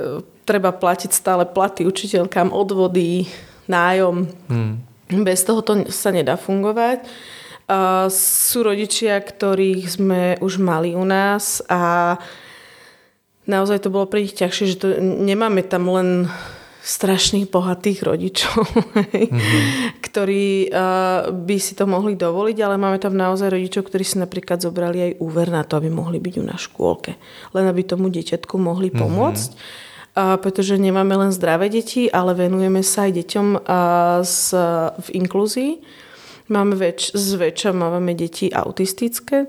[0.47, 3.27] treba platiť stále platy učiteľkám, odvody,
[3.71, 4.27] nájom.
[4.51, 4.75] Mm.
[5.23, 7.05] Bez toho to sa nedá fungovať.
[7.63, 12.19] Uh, sú rodičia, ktorých sme už mali u nás a
[13.47, 16.27] naozaj to bolo pre nich ťažšie, že to nemáme tam len
[16.83, 20.03] strašných bohatých rodičov, mm-hmm.
[20.03, 24.59] ktorí uh, by si to mohli dovoliť, ale máme tam naozaj rodičov, ktorí si napríklad
[24.59, 27.15] zobrali aj úver na to, aby mohli byť u na škôlke.
[27.55, 28.99] Len aby tomu dieťatku mohli mhm.
[28.99, 29.51] pomôcť.
[29.55, 29.91] Mm-hmm.
[30.13, 33.49] Uh, pretože nemáme len zdravé deti, ale venujeme sa aj deťom
[34.21, 34.45] z,
[34.93, 35.81] v inklúzii.
[36.53, 39.49] Máme väč, zväčša máme deti autistické.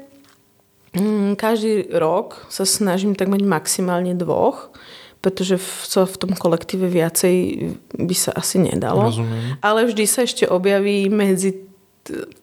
[0.96, 4.72] Mm, každý rok sa snažím tak mať maximálne dvoch
[5.24, 5.68] pretože v,
[6.04, 7.36] v tom kolektíve viacej
[7.96, 9.08] by sa asi nedalo.
[9.08, 9.56] Rozumiem.
[9.64, 11.64] Ale vždy sa ešte objaví medzi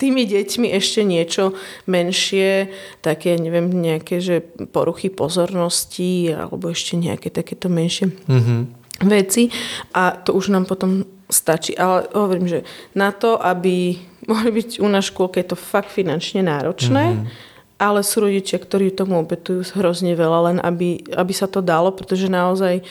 [0.01, 1.53] tými deťmi ešte niečo
[1.85, 2.73] menšie,
[3.05, 4.41] také, neviem, nejaké, že
[4.73, 8.61] poruchy pozornosti alebo ešte nejaké takéto menšie mm-hmm.
[9.05, 9.53] veci
[9.93, 11.77] a to už nám potom stačí.
[11.77, 12.65] Ale hovorím, že
[12.97, 14.01] na to, aby
[14.33, 17.50] mohli byť u nás škôlke, je to fakt finančne náročné, mm-hmm
[17.81, 22.29] ale sú rodičia, ktorí tomu obetujú hrozne veľa, len aby, aby sa to dalo, pretože
[22.29, 22.85] naozaj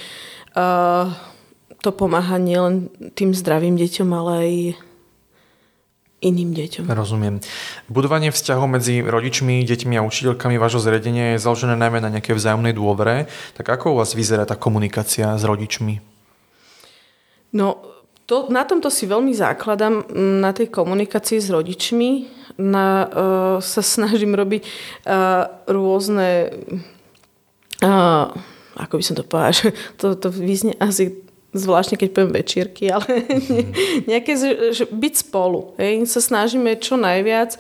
[0.58, 1.13] uh,
[1.86, 4.54] to pomáha nielen tým zdravým deťom, ale aj
[6.19, 6.89] iným deťom.
[6.89, 7.39] Rozumiem.
[7.88, 12.75] Budovanie vzťahov medzi rodičmi, deťmi a učiteľkami vášho zriadenia je založené najmä na nejakej vzájomnej
[12.75, 13.32] dôvere.
[13.56, 16.04] Tak ako u vás vyzerá tá komunikácia s rodičmi?
[17.56, 17.80] No,
[18.28, 20.12] to, na tomto si veľmi základám,
[20.43, 24.67] na tej komunikácii s rodičmi na, uh, sa snažím robiť
[25.08, 26.52] uh, rôzne
[27.80, 28.28] uh,
[28.80, 29.56] ako by som to povedala,
[30.00, 31.15] to, to vyznie asi
[31.49, 33.25] zvláštne keď poviem večierky, ale
[34.09, 34.38] nejaké,
[34.69, 35.73] že byť spolu.
[35.81, 36.05] Hej.
[36.05, 37.57] Sa snažíme čo najviac,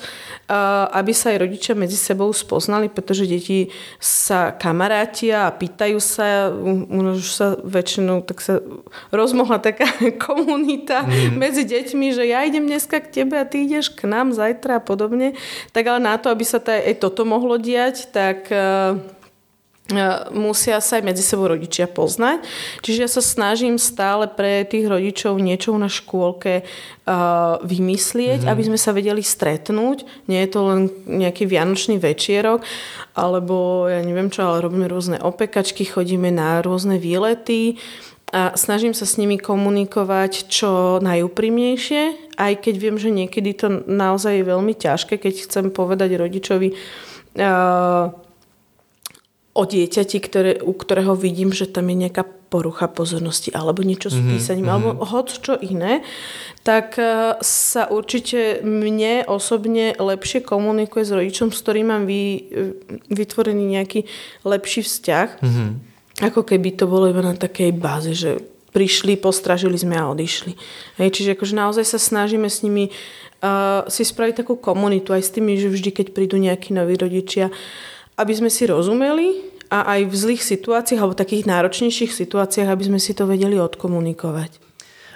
[0.93, 7.25] aby sa aj rodičia medzi sebou spoznali, pretože deti sa kamarátia a pýtajú sa, už
[7.29, 8.61] sa väčšinou tak sa
[9.09, 9.89] rozmohla taká
[10.25, 11.37] komunita mm.
[11.37, 14.85] medzi deťmi, že ja idem dneska k tebe a ty ideš k nám zajtra a
[14.85, 15.33] podobne.
[15.73, 18.49] Tak ale na to, aby sa aj toto mohlo diať, tak
[20.33, 22.45] musia sa aj medzi sebou rodičia poznať.
[22.85, 28.53] Čiže ja sa snažím stále pre tých rodičov niečo na škôlke uh, vymyslieť, mm-hmm.
[28.53, 30.29] aby sme sa vedeli stretnúť.
[30.29, 32.61] Nie je to len nejaký vianočný večierok,
[33.17, 37.81] alebo ja neviem čo, ale robíme rôzne opekačky, chodíme na rôzne výlety
[38.29, 44.37] a snažím sa s nimi komunikovať čo najúprimnejšie, aj keď viem, že niekedy to naozaj
[44.37, 46.69] je veľmi ťažké, keď chcem povedať rodičovi
[47.41, 48.28] uh,
[49.59, 54.17] o dieťati, ktoré, u ktorého vidím, že tam je nejaká porucha pozornosti alebo niečo s
[54.17, 54.87] mhm, písaním mm-hmm.
[54.89, 56.01] alebo hoď čo iné,
[56.63, 62.41] tak e, sa určite mne osobne lepšie komunikuje s rodičom, s ktorým mám vy, e,
[63.11, 64.07] vytvorený nejaký
[64.47, 65.69] lepší vzťah, mm-hmm.
[66.25, 68.41] ako keby to bolo iba na takej báze, že
[68.73, 70.53] prišli, postražili sme a odišli.
[71.01, 72.93] Hej, čiže akože naozaj sa snažíme s nimi
[73.41, 77.49] uh, si spraviť takú komunitu aj s tými, že vždy, keď prídu nejakí noví rodičia,
[78.19, 82.99] aby sme si rozumeli a aj v zlých situáciách alebo takých náročnejších situáciách, aby sme
[82.99, 84.59] si to vedeli odkomunikovať.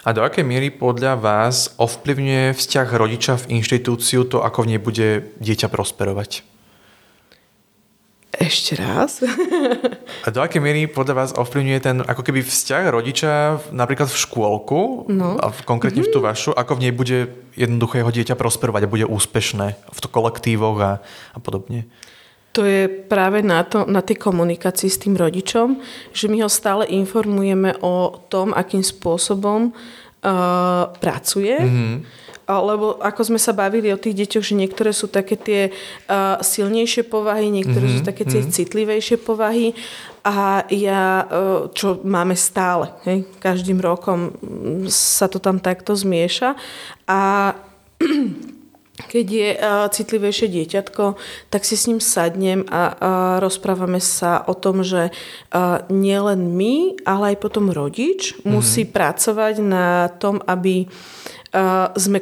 [0.04, 4.80] A do akej miery podľa vás ovplyvňuje vzťah rodiča v inštitúciu to, ako v nej
[4.80, 6.44] bude dieťa prosperovať?
[8.34, 9.24] Ešte raz.
[10.26, 13.32] A do akej miery podľa vás ovplyvňuje ten ako keby vzťah rodiča
[13.72, 15.38] napríklad v škôlku, no.
[15.40, 16.12] a konkrétne mm-hmm.
[16.12, 16.28] v tú mhm.
[16.28, 17.18] vašu, ako v nej bude
[17.56, 20.92] jednoducho jeho dieťa prosperovať a bude úspešné v kolektívoch a,
[21.32, 21.88] a podobne?
[22.54, 25.82] To je práve na, to, na tej komunikácii s tým rodičom,
[26.14, 31.58] že my ho stále informujeme o tom, akým spôsobom uh, pracuje.
[31.58, 36.36] Mm-hmm lebo ako sme sa bavili o tých deťoch, že niektoré sú také tie uh,
[36.44, 38.04] silnejšie povahy, niektoré mm-hmm.
[38.04, 38.56] sú také tie mm-hmm.
[38.56, 39.72] citlivejšie povahy
[40.28, 44.36] a ja, uh, čo máme stále, hej, každým rokom
[44.92, 46.60] sa to tam takto zmieša
[47.08, 47.54] a
[49.10, 51.16] keď je uh, citlivejšie dieťatko,
[51.50, 52.96] tak si s ním sadnem a uh,
[53.40, 58.50] rozprávame sa o tom, že uh, nielen my, ale aj potom rodič mm-hmm.
[58.50, 60.88] musí pracovať na tom, aby
[61.94, 62.18] sme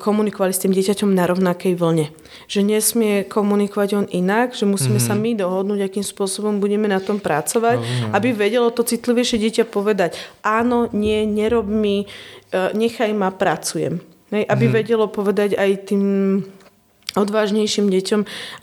[0.00, 2.08] komunikovali s tým dieťaťom na rovnakej vlne.
[2.48, 5.12] Že nesmie komunikovať on inak, že musíme mm-hmm.
[5.12, 8.16] sa my dohodnúť, akým spôsobom budeme na tom pracovať, no.
[8.16, 14.00] aby vedelo to citlivejšie dieťa povedať áno, nie, nerob mi, e, nechaj ma, pracujem.
[14.30, 14.78] Hej, aby mm-hmm.
[14.78, 16.04] vedelo povedať aj tým
[17.18, 18.20] odvážnejším deťom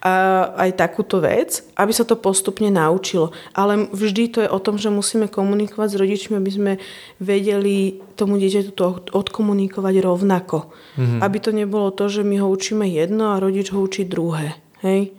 [0.08, 0.13] a
[0.56, 3.36] aj takúto vec, aby sa to postupne naučilo.
[3.51, 6.71] Ale vždy to je o tom, že musíme komunikovať s rodičmi, aby sme
[7.19, 10.71] vedeli tomu dieťaťu to odkomunikovať rovnako.
[10.95, 11.19] Mm-hmm.
[11.19, 14.56] Aby to nebolo to, že my ho učíme jedno a rodič ho učí druhé.
[14.80, 15.12] Hej?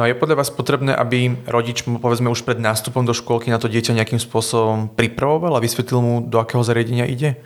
[0.00, 3.60] No a je podľa vás potrebné, aby rodič, povedzme už pred nástupom do škôlky na
[3.60, 7.36] to dieťa nejakým spôsobom pripravoval a vysvetlil mu, do akého zariadenia ide?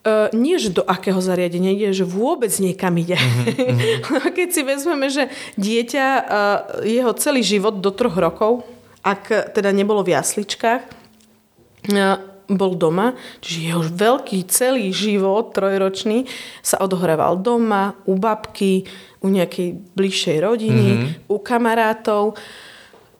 [0.00, 3.20] Uh, nie, že do akého zariadenia ide, že vôbec niekam ide.
[3.20, 4.32] Uh-huh.
[4.38, 5.28] Keď si vezmeme, že
[5.60, 6.24] dieťa, uh,
[6.88, 8.64] jeho celý život do troch rokov,
[9.04, 10.82] ak teda nebolo v jasličkách,
[11.92, 12.16] uh,
[12.48, 13.12] bol doma,
[13.44, 16.24] čiže jeho veľký celý život, trojročný,
[16.64, 18.88] sa odohrával doma, u babky,
[19.20, 21.28] u nejakej bližšej rodiny, uh-huh.
[21.28, 22.40] u kamarátov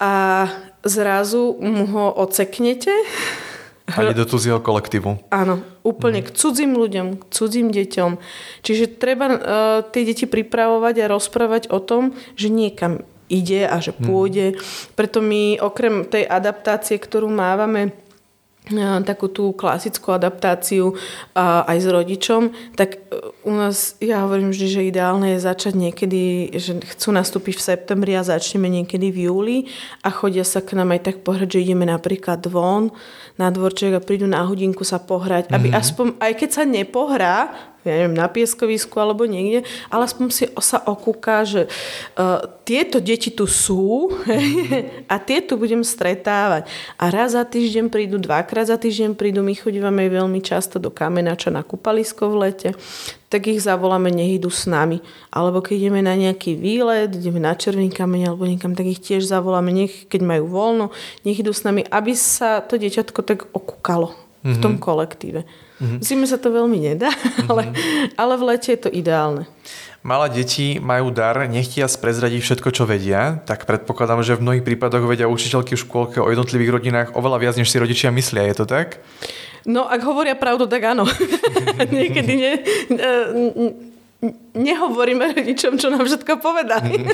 [0.01, 0.49] a
[0.81, 2.89] zrazu mu ho oceknete
[3.89, 5.33] a ide do cudzieho kolektívu.
[5.33, 6.25] Áno, úplne mm.
[6.27, 8.11] k cudzím ľuďom, k cudzím deťom.
[8.61, 9.37] Čiže treba uh,
[9.89, 14.03] tie deti pripravovať a rozprávať o tom, že niekam ide a že mhm.
[14.05, 14.47] pôjde.
[14.53, 14.57] Mm.
[14.93, 17.95] Preto my okrem tej adaptácie, ktorú mávame
[19.03, 20.93] takú tú klasickú adaptáciu
[21.33, 22.41] a, aj s rodičom,
[22.77, 27.57] tak e, u nás, ja hovorím vždy, že ideálne je začať niekedy, že chcú nastúpiť
[27.57, 29.57] v septembri a začneme niekedy v júli
[30.05, 32.93] a chodia sa k nám aj tak pohrať, že ideme napríklad von
[33.35, 35.81] na dvorček a prídu na hodinku sa pohrať, aby mm-hmm.
[35.81, 37.35] aspoň, aj keď sa nepohrá,
[37.81, 41.65] ja neviem, na pieskovisku alebo niekde, ale aspoň si sa okúka, že
[42.17, 44.13] uh, tieto deti tu sú
[45.11, 46.69] a tie tu budem stretávať.
[47.01, 51.49] A raz za týždeň prídu, dvakrát za týždeň prídu, my chodívame veľmi často do Kamenača
[51.49, 52.69] na kúpalisko v lete,
[53.31, 54.99] tak ich zavoláme, nech idú s nami.
[55.31, 59.23] Alebo keď ideme na nejaký výlet, ideme na Červený kameň alebo niekam, tak ich tiež
[59.23, 60.85] zavoláme, nech, keď majú voľno,
[61.23, 64.53] nech idú s nami, aby sa to dieťatko tak okúkalo mm-hmm.
[64.53, 64.81] v tom mhm.
[64.83, 65.41] kolektíve.
[65.81, 65.99] Mm-hmm.
[66.05, 67.47] Zime sa to veľmi nedá, mm-hmm.
[67.49, 67.63] ale,
[68.13, 69.49] ale v lete je to ideálne.
[70.01, 75.05] Malé deti majú dar, nechtia prezradiť všetko, čo vedia, tak predpokladám, že v mnohých prípadoch
[75.05, 78.49] vedia učiteľky v škôlke o jednotlivých rodinách oveľa viac, než si rodičia myslia.
[78.49, 78.97] Je to tak?
[79.61, 81.05] No, ak hovoria pravdu, tak áno.
[81.97, 82.53] Niekedy ne,
[84.53, 87.01] nehovoríme rodičom, čo nám všetko povedali.
[87.01, 87.09] Mm.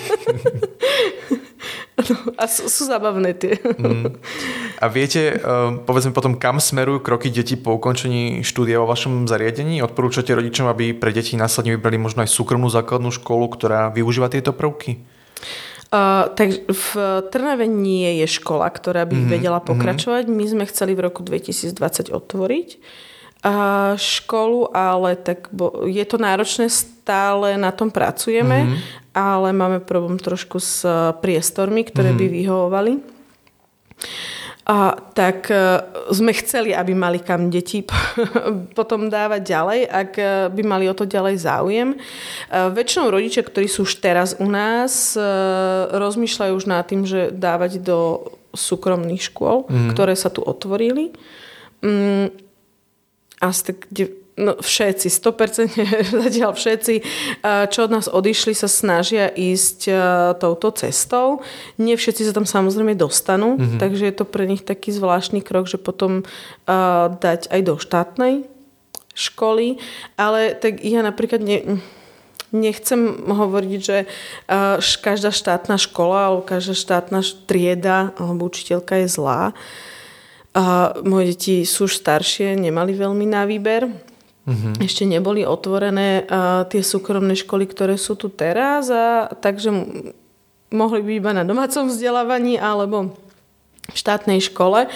[2.12, 3.56] no, a sú, sú zabavné tie.
[3.64, 4.20] mm.
[4.84, 9.80] A viete, uh, povedzme potom, kam smerujú kroky detí po ukončení štúdia vo vašom zariadení?
[9.80, 14.52] Odporúčate rodičom, aby pre deti následne vybrali možno aj súkromnú základnú školu, ktorá využíva tieto
[14.52, 15.00] prvky?
[15.88, 16.88] Uh, tak v
[17.32, 19.32] Trnave nie je škola, ktorá by mm-hmm.
[19.32, 19.68] vedela mhm.
[19.72, 20.28] pokračovať.
[20.28, 21.72] My sme chceli v roku 2020
[22.12, 22.70] otvoriť
[23.96, 28.78] školu, ale tak bo, je to náročné, stále na tom pracujeme, mm-hmm.
[29.16, 30.84] ale máme problém trošku s
[31.24, 32.28] priestormi, ktoré mm-hmm.
[32.28, 32.94] by vyhovovali.
[34.68, 35.80] A, tak uh,
[36.12, 37.88] sme chceli, aby mali kam deti
[38.78, 41.96] potom dávať ďalej, ak uh, by mali o to ďalej záujem.
[41.96, 47.32] Uh, väčšinou rodičia, ktorí sú už teraz u nás, uh, rozmýšľajú už nad tým, že
[47.32, 49.96] dávať do súkromných škôl, mm.
[49.96, 51.16] ktoré sa tu otvorili.
[51.80, 52.28] Um,
[53.42, 53.78] asi tak,
[54.38, 55.78] no všetci, 100%
[56.26, 56.96] zatiaľ všetci,
[57.44, 59.90] čo od nás odišli, sa snažia ísť
[60.38, 61.42] touto cestou.
[61.82, 63.80] Nie všetci sa tam samozrejme dostanú, mm-hmm.
[63.82, 66.26] takže je to pre nich taký zvláštny krok, že potom
[67.18, 68.46] dať aj do štátnej
[69.18, 69.82] školy,
[70.14, 71.82] ale tak ja napríklad ne,
[72.54, 73.98] nechcem hovoriť, že
[75.02, 79.58] každá štátna škola alebo každá štátna trieda alebo učiteľka je zlá.
[80.58, 83.86] A moje deti sú už staršie, nemali veľmi na výber.
[84.48, 84.74] Mm-hmm.
[84.82, 88.90] Ešte neboli otvorené a tie súkromné školy, ktoré sú tu teraz.
[88.90, 89.70] A, takže
[90.74, 93.14] mohli byť iba na domácom vzdelávaní alebo
[93.88, 94.90] v štátnej škole,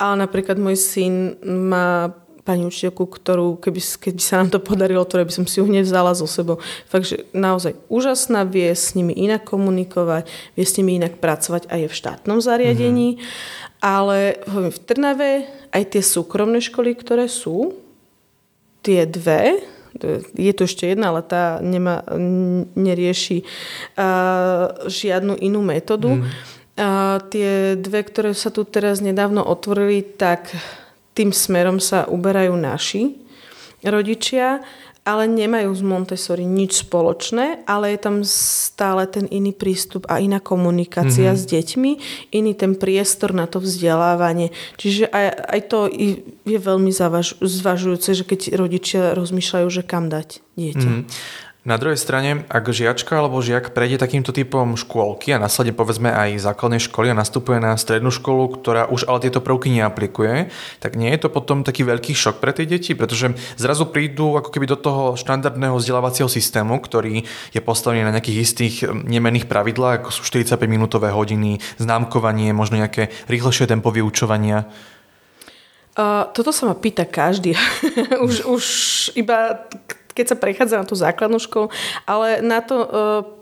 [0.00, 2.10] ale napríklad môj syn má
[2.42, 5.86] pani učiteľku, ktorú keby, keby sa nám to podarilo, ktoré by som si ju hneď
[5.86, 6.58] vzala so sebou.
[6.90, 10.26] Takže naozaj úžasná, vie s nimi inak komunikovať,
[10.58, 13.71] vie s nimi inak pracovať aj v štátnom zariadení, mm-hmm.
[13.82, 17.74] Ale v Trnave aj tie súkromné školy, ktoré sú,
[18.86, 19.58] tie dve,
[20.38, 22.06] je to ešte jedna, ale tá nemá,
[22.78, 23.44] nerieši
[23.98, 26.16] uh, žiadnu inú metódu.
[26.16, 26.24] Mm.
[26.72, 30.48] Uh, tie dve, ktoré sa tu teraz nedávno otvorili, tak
[31.12, 33.20] tým smerom sa uberajú naši
[33.84, 34.64] rodičia,
[35.02, 40.38] ale nemajú z Montessori nič spoločné, ale je tam stále ten iný prístup a iná
[40.38, 41.42] komunikácia mm-hmm.
[41.42, 41.90] s deťmi,
[42.30, 44.54] iný ten priestor na to vzdelávanie.
[44.78, 45.26] Čiže aj,
[45.58, 45.78] aj to
[46.46, 50.90] je veľmi zavaž, zvažujúce, že keď rodičia rozmýšľajú, že kam dať dieťa.
[51.02, 51.50] Mm-hmm.
[51.62, 56.42] Na druhej strane, ak žiačka alebo žiak prejde takýmto typom škôlky a následne povedzme aj
[56.42, 60.50] základnej školy a nastupuje na strednú školu, ktorá už ale tieto prvky neaplikuje,
[60.82, 64.50] tak nie je to potom taký veľký šok pre tie deti, pretože zrazu prídu ako
[64.50, 67.22] keby do toho štandardného vzdelávacieho systému, ktorý
[67.54, 73.70] je postavený na nejakých istých nemených pravidlách, ako sú 45-minútové hodiny, známkovanie, možno nejaké rýchlejšie
[73.70, 74.66] tempo vyučovania.
[75.92, 77.54] Uh, toto sa ma pýta každý.
[78.26, 78.64] už, už
[79.14, 79.68] iba
[80.12, 81.72] keď sa prechádza na tú základnú školu,
[82.04, 82.88] ale na to uh,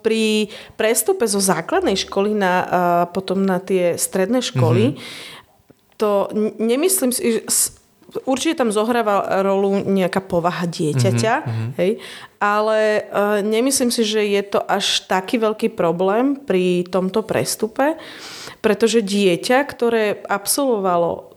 [0.02, 0.48] pri
[0.78, 2.68] prestupe zo základnej školy na, uh,
[3.10, 5.98] potom na tie stredné školy, mm-hmm.
[5.98, 7.42] to nemyslím si,
[8.26, 11.70] určite tam zohráva rolu nejaká povaha dieťaťa, mm-hmm.
[11.78, 11.90] hej,
[12.42, 17.94] ale uh, nemyslím si, že je to až taký veľký problém pri tomto prestupe,
[18.60, 21.29] pretože dieťa, ktoré absolvovalo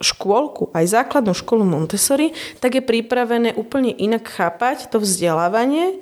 [0.00, 6.00] škôlku, aj základnú školu Montessori, tak je pripravené úplne inak chápať to vzdelávanie,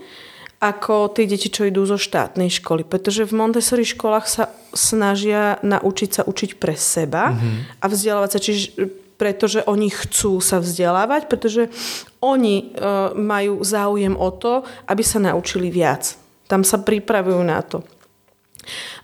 [0.59, 2.89] ako tie deti, čo idú zo štátnej školy.
[2.89, 7.85] Pretože v Montessori školách sa snažia naučiť sa učiť pre seba mm-hmm.
[7.85, 8.41] a vzdelávať sa.
[8.41, 8.67] Čiže
[9.15, 11.71] pretože oni chcú sa vzdelávať, pretože
[12.19, 12.83] oni e,
[13.15, 16.19] majú záujem o to, aby sa naučili viac.
[16.51, 17.87] Tam sa pripravujú na to.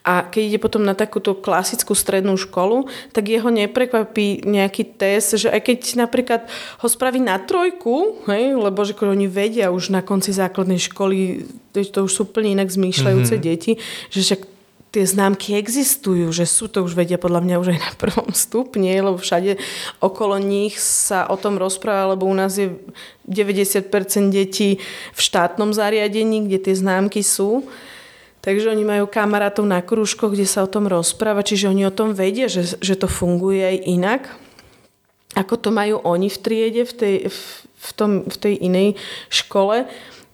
[0.00, 5.52] A keď ide potom na takúto klasickú strednú školu, tak jeho neprekvapí nejaký test, že
[5.52, 6.40] aj keď napríklad
[6.80, 12.08] ho spraví na trojku, hej, lebo že oni vedia už na konci základnej školy, to
[12.08, 13.48] už sú úplne inak zmýšľajúce mm-hmm.
[13.52, 13.72] deti,
[14.08, 14.40] že však
[14.90, 18.90] tie známky existujú, že sú to už vedia podľa mňa už aj na prvom stupni,
[18.98, 19.62] lebo všade
[20.02, 22.74] okolo nich sa o tom rozpráva, lebo u nás je
[23.30, 23.86] 90%
[24.34, 24.82] detí
[25.14, 27.70] v štátnom zariadení, kde tie známky sú.
[28.40, 32.16] Takže oni majú kamarátov na krúžkoch, kde sa o tom rozpráva, čiže oni o tom
[32.16, 34.22] vedia, že, že to funguje aj inak.
[35.36, 38.88] Ako to majú oni v triede, v tej, v, v, tom, v tej inej
[39.28, 39.84] škole.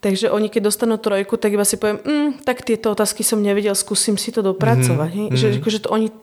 [0.06, 3.74] Takže oni, keď dostanú trojku, tak iba si poviem, mm, tak tieto otázky som nevedel,
[3.74, 5.10] skúsim si to dopracovať.
[5.10, 5.34] Mm-hmm.
[5.34, 6.14] Že, že to oni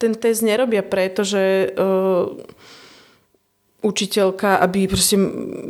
[0.00, 2.32] ten test nerobia preto, že uh,
[3.82, 5.14] učiteľka, aby proste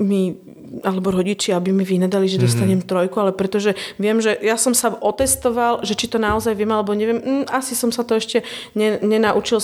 [0.00, 0.36] mi
[0.84, 2.44] alebo rodičia, aby mi vynadali, že mhm.
[2.44, 2.90] dostanem mm-hmm.
[2.92, 6.92] trojku, ale pretože viem, že ja som sa otestoval, že či to naozaj viem, alebo
[6.92, 8.44] neviem, mm, asi som sa to ešte
[8.76, 9.58] ne, nenaučil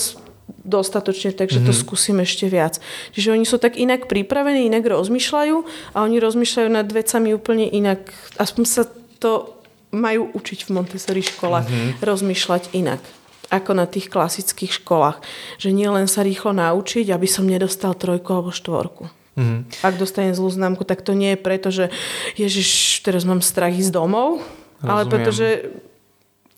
[0.65, 1.69] dostatočne, takže mm-hmm.
[1.69, 1.81] to mhm.
[1.85, 2.81] skúsim ešte viac.
[3.13, 5.57] Čiže oni sú tak inak pripravení, inak rozmýšľajú
[5.93, 8.09] a oni rozmýšľajú nad vecami úplne inak.
[8.41, 8.83] Aspoň sa
[9.21, 9.61] to
[9.93, 11.91] majú učiť v Montessori školách, mm-hmm.
[12.01, 13.01] rozmýšľať inak
[13.49, 15.21] ako na tých klasických školách.
[15.61, 19.11] Že nie len sa rýchlo naučiť, aby som nedostal trojku alebo štvorku.
[19.35, 19.83] Mm-hmm.
[19.83, 21.91] Ak dostanem zlú známku, tak to nie je preto, že
[22.39, 24.87] ježiš, teraz mám strach ísť domov, Rozumiem.
[24.87, 25.47] ale pretože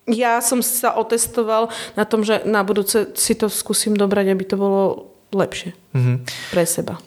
[0.08, 4.56] ja som sa otestoval na tom, že na budúce si to skúsim dobrať, aby to
[4.56, 6.18] bolo lepšie mm-hmm.
[6.54, 7.02] pre seba.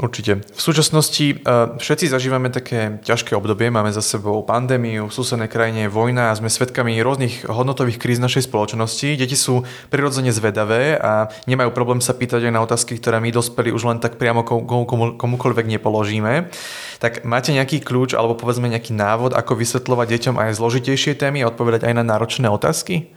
[0.00, 0.40] Určite.
[0.40, 3.68] V súčasnosti uh, všetci zažívame také ťažké obdobie.
[3.68, 8.48] Máme za sebou pandémiu, v susednej krajine vojna a sme svedkami rôznych hodnotových kríz našej
[8.48, 9.14] spoločnosti.
[9.20, 9.62] Deti sú
[9.92, 13.98] prirodzene zvedavé a nemajú problém sa pýtať aj na otázky, ktoré my dospeli už len
[14.00, 16.50] tak priamo komu, komu, komukoľvek nepoložíme.
[16.98, 21.52] Tak máte nejaký kľúč alebo povedzme nejaký návod, ako vysvetľovať deťom aj zložitejšie témy a
[21.52, 23.12] odpovedať aj na náročné otázky?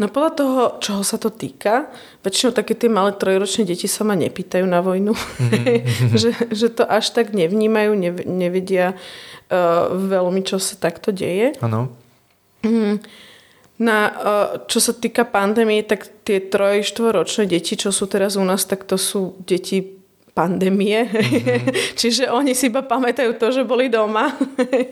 [0.00, 1.92] No podľa toho, čoho sa to týka,
[2.24, 5.12] väčšinou také tie malé trojročné deti sa ma nepýtajú na vojnu.
[5.12, 6.16] Mm-hmm.
[6.24, 11.52] že, že to až tak nevnímajú, nev, nevedia uh, veľmi, čo sa takto deje.
[11.60, 11.92] Áno.
[12.64, 13.04] Mm.
[13.76, 18.44] Na, uh, čo sa týka pandémie, tak tie troj, štvoročné deti, čo sú teraz u
[18.44, 19.84] nás, tak to sú deti
[20.32, 21.12] pandémie.
[21.12, 21.92] Mm-hmm.
[22.00, 24.32] Čiže oni si iba pamätajú to, že boli doma.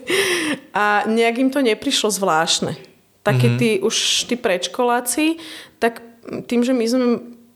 [0.77, 2.88] a nejak im to neprišlo zvláštne
[3.29, 3.61] také mm-hmm.
[3.61, 5.37] tí už tí predškoláci,
[5.77, 6.01] tak
[6.49, 7.05] tým, že my sme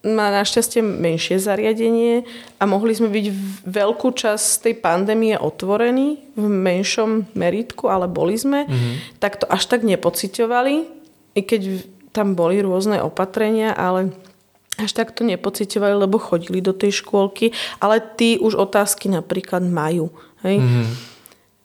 [0.03, 2.27] má našťastie menšie zariadenie
[2.59, 3.25] a mohli sme byť
[3.63, 9.23] veľkú časť tej pandémie otvorení v menšom meritku, ale boli sme, mm-hmm.
[9.23, 10.75] tak to až tak nepociťovali.
[11.33, 14.13] i keď tam boli rôzne opatrenia, ale
[14.77, 20.11] až tak to nepocitovali, lebo chodili do tej škôlky, ale tí už otázky napríklad majú.
[20.43, 20.61] Hej?
[20.61, 21.12] Mm-hmm.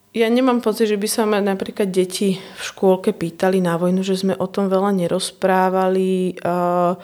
[0.09, 4.17] Ja nemám pocit, že by sa ma napríklad deti v škôlke pýtali na vojnu, že
[4.17, 6.33] sme o tom veľa nerozprávali.
[6.41, 6.97] Uh,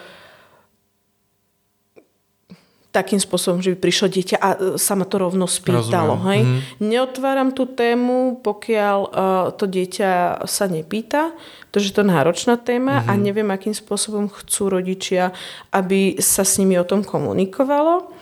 [2.96, 6.16] takým spôsobom, že by prišlo dieťa a e, sa ma to rovno spýtalo.
[6.32, 6.48] Hej?
[6.48, 6.60] Mm.
[6.80, 9.12] Neotváram tú tému, pokiaľ uh,
[9.52, 11.36] to dieťa sa nepýta,
[11.68, 13.08] pretože to je náročná téma mm.
[13.12, 13.20] a mhm.
[13.20, 15.36] neviem, akým spôsobom chcú rodičia,
[15.76, 18.16] aby sa s nimi o tom komunikovalo.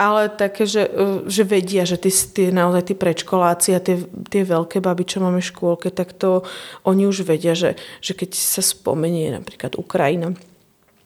[0.00, 4.00] Ale také, že, e, že vedia, že tí, tí, naozaj tí predškoláci a tie,
[4.32, 6.40] tie veľké baby, čo máme v škôlke, tak to
[6.88, 10.32] oni už vedia, že, že keď sa spomenie napríklad Ukrajina,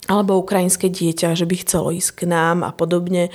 [0.05, 3.33] alebo ukrajinské dieťa, že by chcelo ísť k nám a podobne,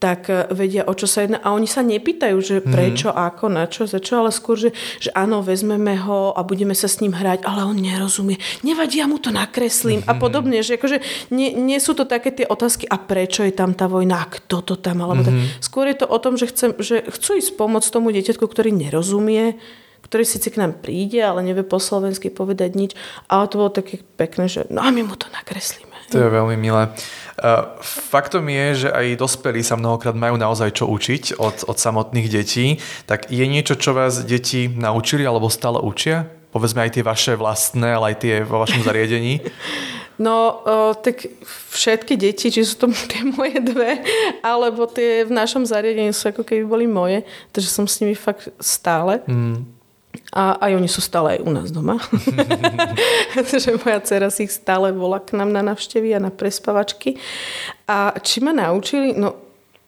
[0.00, 1.40] tak e, vedia, o čo sa jedná.
[1.40, 2.72] A oni sa nepýtajú, že mhm.
[2.72, 3.16] prečo, mm.
[3.16, 6.88] ako, na čo, za čo, ale skôr, že, že áno, vezmeme ho a budeme sa
[6.88, 8.40] s ním hrať, ale on nerozumie.
[8.64, 10.08] Nevadí, ja mu to nakreslím mm.
[10.08, 10.20] a mhm.
[10.20, 10.58] podobne.
[10.60, 10.98] Že akože
[11.32, 14.64] nie, nie sú to také tie otázky, a prečo je tam tá vojna, a kto
[14.64, 15.26] to tam, alebo mm.
[15.28, 15.36] tak.
[15.36, 15.46] Mhm.
[15.60, 19.60] Skôr je to o tom, že, chcem, že chcú ísť pomôcť tomu dieťatku, ktorý nerozumie,
[20.00, 22.92] ktorý síce k nám príde, ale nevie po slovensky povedať nič.
[23.28, 25.89] Ale to bolo také pekné, že no a my mu to nakreslíme.
[26.10, 26.90] To je veľmi milé.
[27.40, 32.28] Uh, faktom je, že aj dospelí sa mnohokrát majú naozaj čo učiť od, od samotných
[32.28, 32.76] detí.
[33.08, 36.28] Tak je niečo, čo vás deti naučili alebo stále učia?
[36.50, 39.40] Povedzme aj tie vaše vlastné, ale aj tie vo vašom zariadení.
[40.20, 41.24] No, uh, tak
[41.72, 44.04] všetky deti, či sú to tie moje dve,
[44.44, 47.24] alebo tie v našom zariadení sú ako keby boli moje,
[47.56, 49.24] takže som s nimi fakt stále.
[49.24, 49.79] Mm.
[50.30, 51.98] A aj oni sú stále aj u nás doma.
[53.34, 57.18] Pretože moja dcera si ich stále volá k nám na navštevy a na prespavačky.
[57.90, 59.14] A či ma naučili?
[59.14, 59.34] No,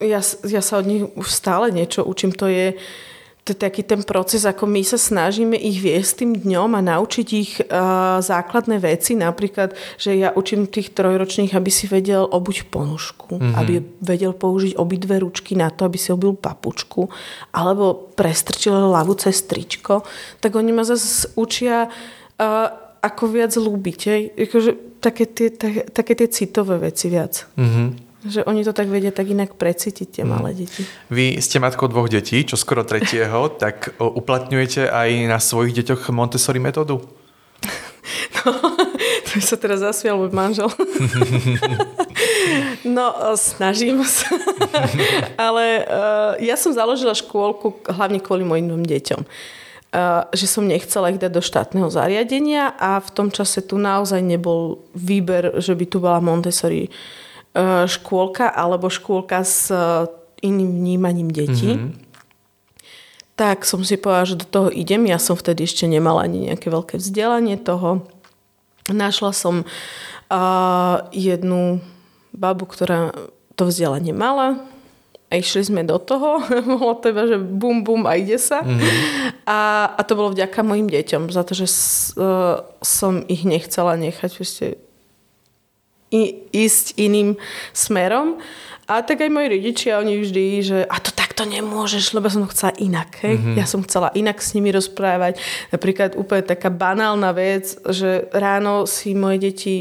[0.03, 2.35] ja, ja sa od nich už stále niečo učím.
[2.35, 3.12] To je, uh,
[3.43, 7.59] to taký ten proces, ako my sa snažíme ich viesť tým dňom a naučiť ich
[7.59, 9.19] uh, základné veci.
[9.19, 13.59] Napríklad, že ja učím tých trojročných, aby si vedel obuť ponožku, mm-hmm.
[13.59, 17.11] aby vedel použiť obidve ručky na to, aby si obil papučku,
[17.51, 20.07] alebo prestrčil hlavu cez tričko.
[20.39, 22.67] Tak oni ma zase učia uh,
[23.03, 24.01] ako viac ľúbiť.
[24.39, 27.51] Akože také, tie, tak, také tie citové veci viac.
[27.59, 28.12] Mm-hmm.
[28.23, 30.59] Že oni to tak vedia tak inak precítiť, tie malé mhm.
[30.63, 30.83] deti.
[31.11, 36.63] Vy ste matkou dvoch detí, čo skoro tretieho, tak uplatňujete aj na svojich deťoch Montessori
[36.63, 37.03] metódu?
[38.43, 38.51] No,
[39.31, 40.67] to sa teraz zasvial môj manžel.
[42.83, 44.27] no, snažím sa.
[45.39, 49.21] Ale uh, ja som založila škôlku hlavne kvôli mojim dvom deťom.
[49.93, 54.19] Uh, že som nechcela ich dať do štátneho zariadenia a v tom čase tu naozaj
[54.19, 57.32] nebol výber, že by tu bola Montessori uh, E,
[57.85, 60.09] škôlka alebo škôlka s e,
[60.41, 61.77] iným vnímaním detí.
[61.77, 61.93] Mm-hmm.
[63.37, 65.05] Tak som si povedala, že do toho idem.
[65.09, 68.05] Ja som vtedy ešte nemala ani nejaké veľké vzdelanie toho.
[68.93, 71.81] Našla som uh, jednu
[72.33, 73.15] babu, ktorá
[73.57, 74.61] to vzdelanie mala
[75.33, 76.45] a išli sme do toho.
[76.77, 78.61] Bolo to iba, že bum, bum a ide sa.
[78.61, 79.49] Mm-hmm.
[79.49, 83.97] A, a to bolo vďaka mojim deťom, za to, že s, uh, som ich nechcela
[83.97, 84.67] nechať proste
[86.53, 87.41] ísť iným
[87.73, 88.39] smerom.
[88.91, 92.77] A tak aj moji rodičia, oni vždy, že a to takto nemôžeš, lebo som chcela
[92.77, 93.25] inak.
[93.25, 93.41] Hej?
[93.41, 93.57] Mm-hmm.
[93.57, 95.41] Ja som chcela inak s nimi rozprávať.
[95.73, 99.75] Napríklad úplne taká banálna vec, že ráno si moje deti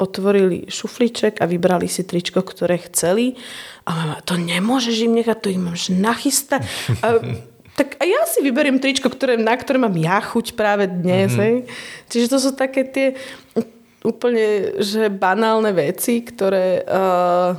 [0.00, 3.36] otvorili šuflíček a vybrali si tričko, ktoré chceli.
[3.84, 6.64] A mama, to nemôžeš im nechať, to im máš nachystať.
[7.04, 7.20] A,
[7.78, 11.34] tak a ja si vyberiem tričko, ktoré, na ktoré mám ja chuť práve dnes.
[11.34, 11.44] Mm-hmm.
[11.44, 11.54] Hej?
[12.08, 13.18] Čiže to sú také tie
[14.04, 17.52] úplne že banálne veci, ktoré uh,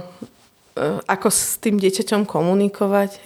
[1.06, 3.12] ako s tým dieťaťom komunikovať.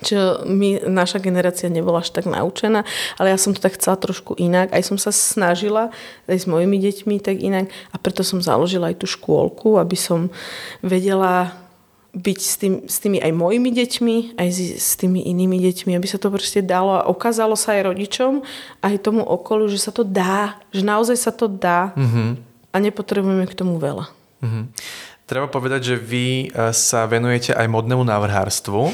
[0.00, 2.86] Čo my, naša generácia nebola až tak naučená,
[3.18, 4.70] ale ja som to tak chcela trošku inak.
[4.70, 5.90] Aj som sa snažila
[6.30, 10.30] aj s mojimi deťmi tak inak a preto som založila aj tú škôlku, aby som
[10.78, 11.52] vedela
[12.10, 16.06] byť s, tým, s tými aj mojimi deťmi, aj s, s tými inými deťmi, aby
[16.10, 18.42] sa to proste dalo a ukázalo sa aj rodičom,
[18.82, 22.28] aj tomu okolu, že sa to dá, že naozaj sa to dá mm-hmm.
[22.74, 24.10] a nepotrebujeme k tomu veľa.
[24.42, 24.64] Mm-hmm.
[25.30, 28.90] Treba povedať, že vy e, sa venujete aj modnému návrhárstvu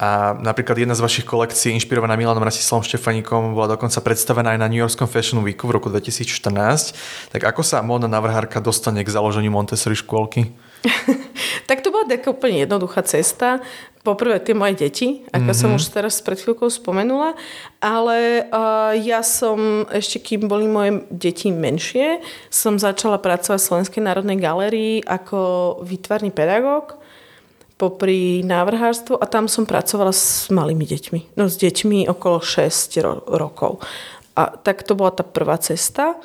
[0.00, 4.68] a napríklad jedna z vašich kolekcií, inšpirovaná Milanom Rastislavom Štefaníkom, bola dokonca predstavená aj na
[4.68, 7.32] New Yorkskom Fashion Weeku v roku 2014.
[7.32, 10.52] Tak ako sa módna návrhárka dostane k založeniu Montessori škôlky?
[11.68, 13.60] tak to bola taká úplne jednoduchá cesta.
[14.00, 15.60] Poprvé tie moje deti, ako mm-hmm.
[15.60, 17.36] som už teraz pred chvíľkou spomenula,
[17.84, 24.00] ale uh, ja som, ešte kým boli moje deti menšie, som začala pracovať v Slovenskej
[24.00, 26.96] národnej galérii ako výtvarný pedagóg
[27.80, 31.20] popri návrhárstvu a tam som pracovala s malými deťmi.
[31.40, 33.80] No s deťmi okolo 6 ro- rokov.
[34.36, 36.20] A tak to bola tá prvá cesta.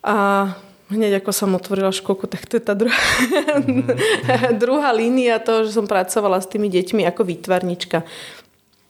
[0.00, 0.16] A
[0.92, 3.00] hneď ako som otvorila školku, tak to je tá druhá,
[4.62, 8.04] druhá línia toho, že som pracovala s tými deťmi ako výtvarnička.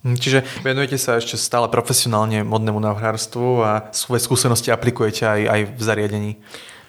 [0.02, 5.60] Hm, čiže venujete sa ešte stále profesionálne modnému návrhárstvu a svoje skúsenosti aplikujete aj, aj
[5.78, 6.32] v zariadení.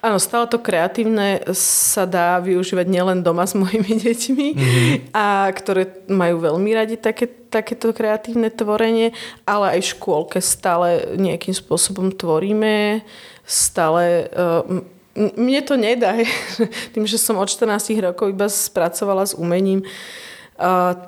[0.04, 5.16] Áno, stále to kreatívne sa dá využívať nielen doma s mojimi deťmi, mm-hmm.
[5.16, 9.16] a ktoré majú veľmi radi také, takéto kreatívne tvorenie,
[9.48, 13.06] ale aj v škôlke stále nejakým spôsobom tvoríme,
[13.48, 14.28] stále...
[14.36, 14.84] Uh,
[15.16, 16.18] mne to nedá,
[16.94, 19.86] tým, že som od 14 rokov iba spracovala s umením,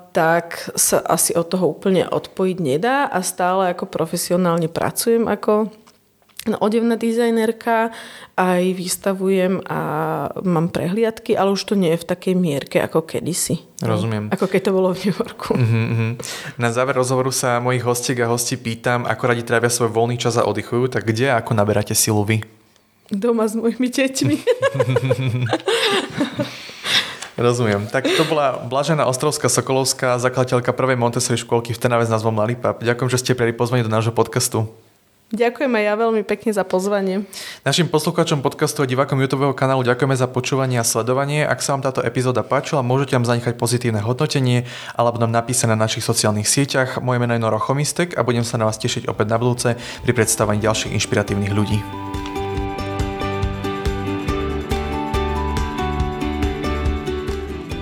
[0.10, 5.70] tak sa asi od toho úplne odpojiť nedá a stále ako profesionálne pracujem ako
[6.46, 7.90] No, odevná dizajnerka,
[8.38, 9.80] aj vystavujem a
[10.46, 13.66] mám prehliadky, ale už to nie je v takej mierke ako kedysi.
[13.82, 14.30] Rozumiem.
[14.30, 15.58] Ako keď to bolo v New Yorku.
[15.58, 16.14] Uh-huh,
[16.62, 20.38] Na záver rozhovoru sa mojich hostiek a hostí pýtam, ako radi trávia svoj voľný čas
[20.38, 22.46] a oddychujú, tak kde a ako naberáte silu vy?
[23.14, 24.36] Doma s mojimi deťmi.
[27.36, 27.92] Rozumiem.
[27.92, 32.80] Tak to bola Blažená Ostrovská Sokolovská, zakladateľka prvej Montessori škôlky v Trnave s názvom Lalipap.
[32.80, 34.72] Ďakujem, že ste prijali pozvanie do nášho podcastu.
[35.36, 37.26] Ďakujem aj ja veľmi pekne za pozvanie.
[37.66, 41.42] Našim poslucháčom podcastu a divákom YouTube kanálu ďakujeme za počúvanie a sledovanie.
[41.42, 45.82] Ak sa vám táto epizóda páčila, môžete nám zanechať pozitívne hodnotenie alebo nám napísať na
[45.82, 47.02] našich sociálnych sieťach.
[47.02, 49.76] Moje meno je Noro Chomistek a budem sa na vás tešiť opäť na budúce
[50.06, 51.82] pri predstavení ďalších inšpiratívnych ľudí.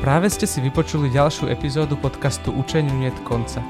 [0.04, 3.64] Práve ste si vypočuli ďalšiu epizódu podcastu Učeniu niet konca.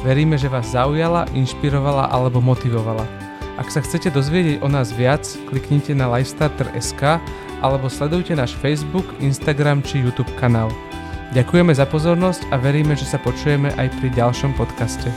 [0.00, 3.04] Veríme, že vás zaujala, inšpirovala alebo motivovala.
[3.60, 7.20] Ak sa chcete dozvedieť o nás viac, kliknite na lifestarter.sk
[7.60, 10.72] alebo sledujte náš Facebook, Instagram či YouTube kanál.
[11.36, 15.12] Ďakujeme za pozornosť a veríme, že sa počujeme aj pri ďalšom podcaste.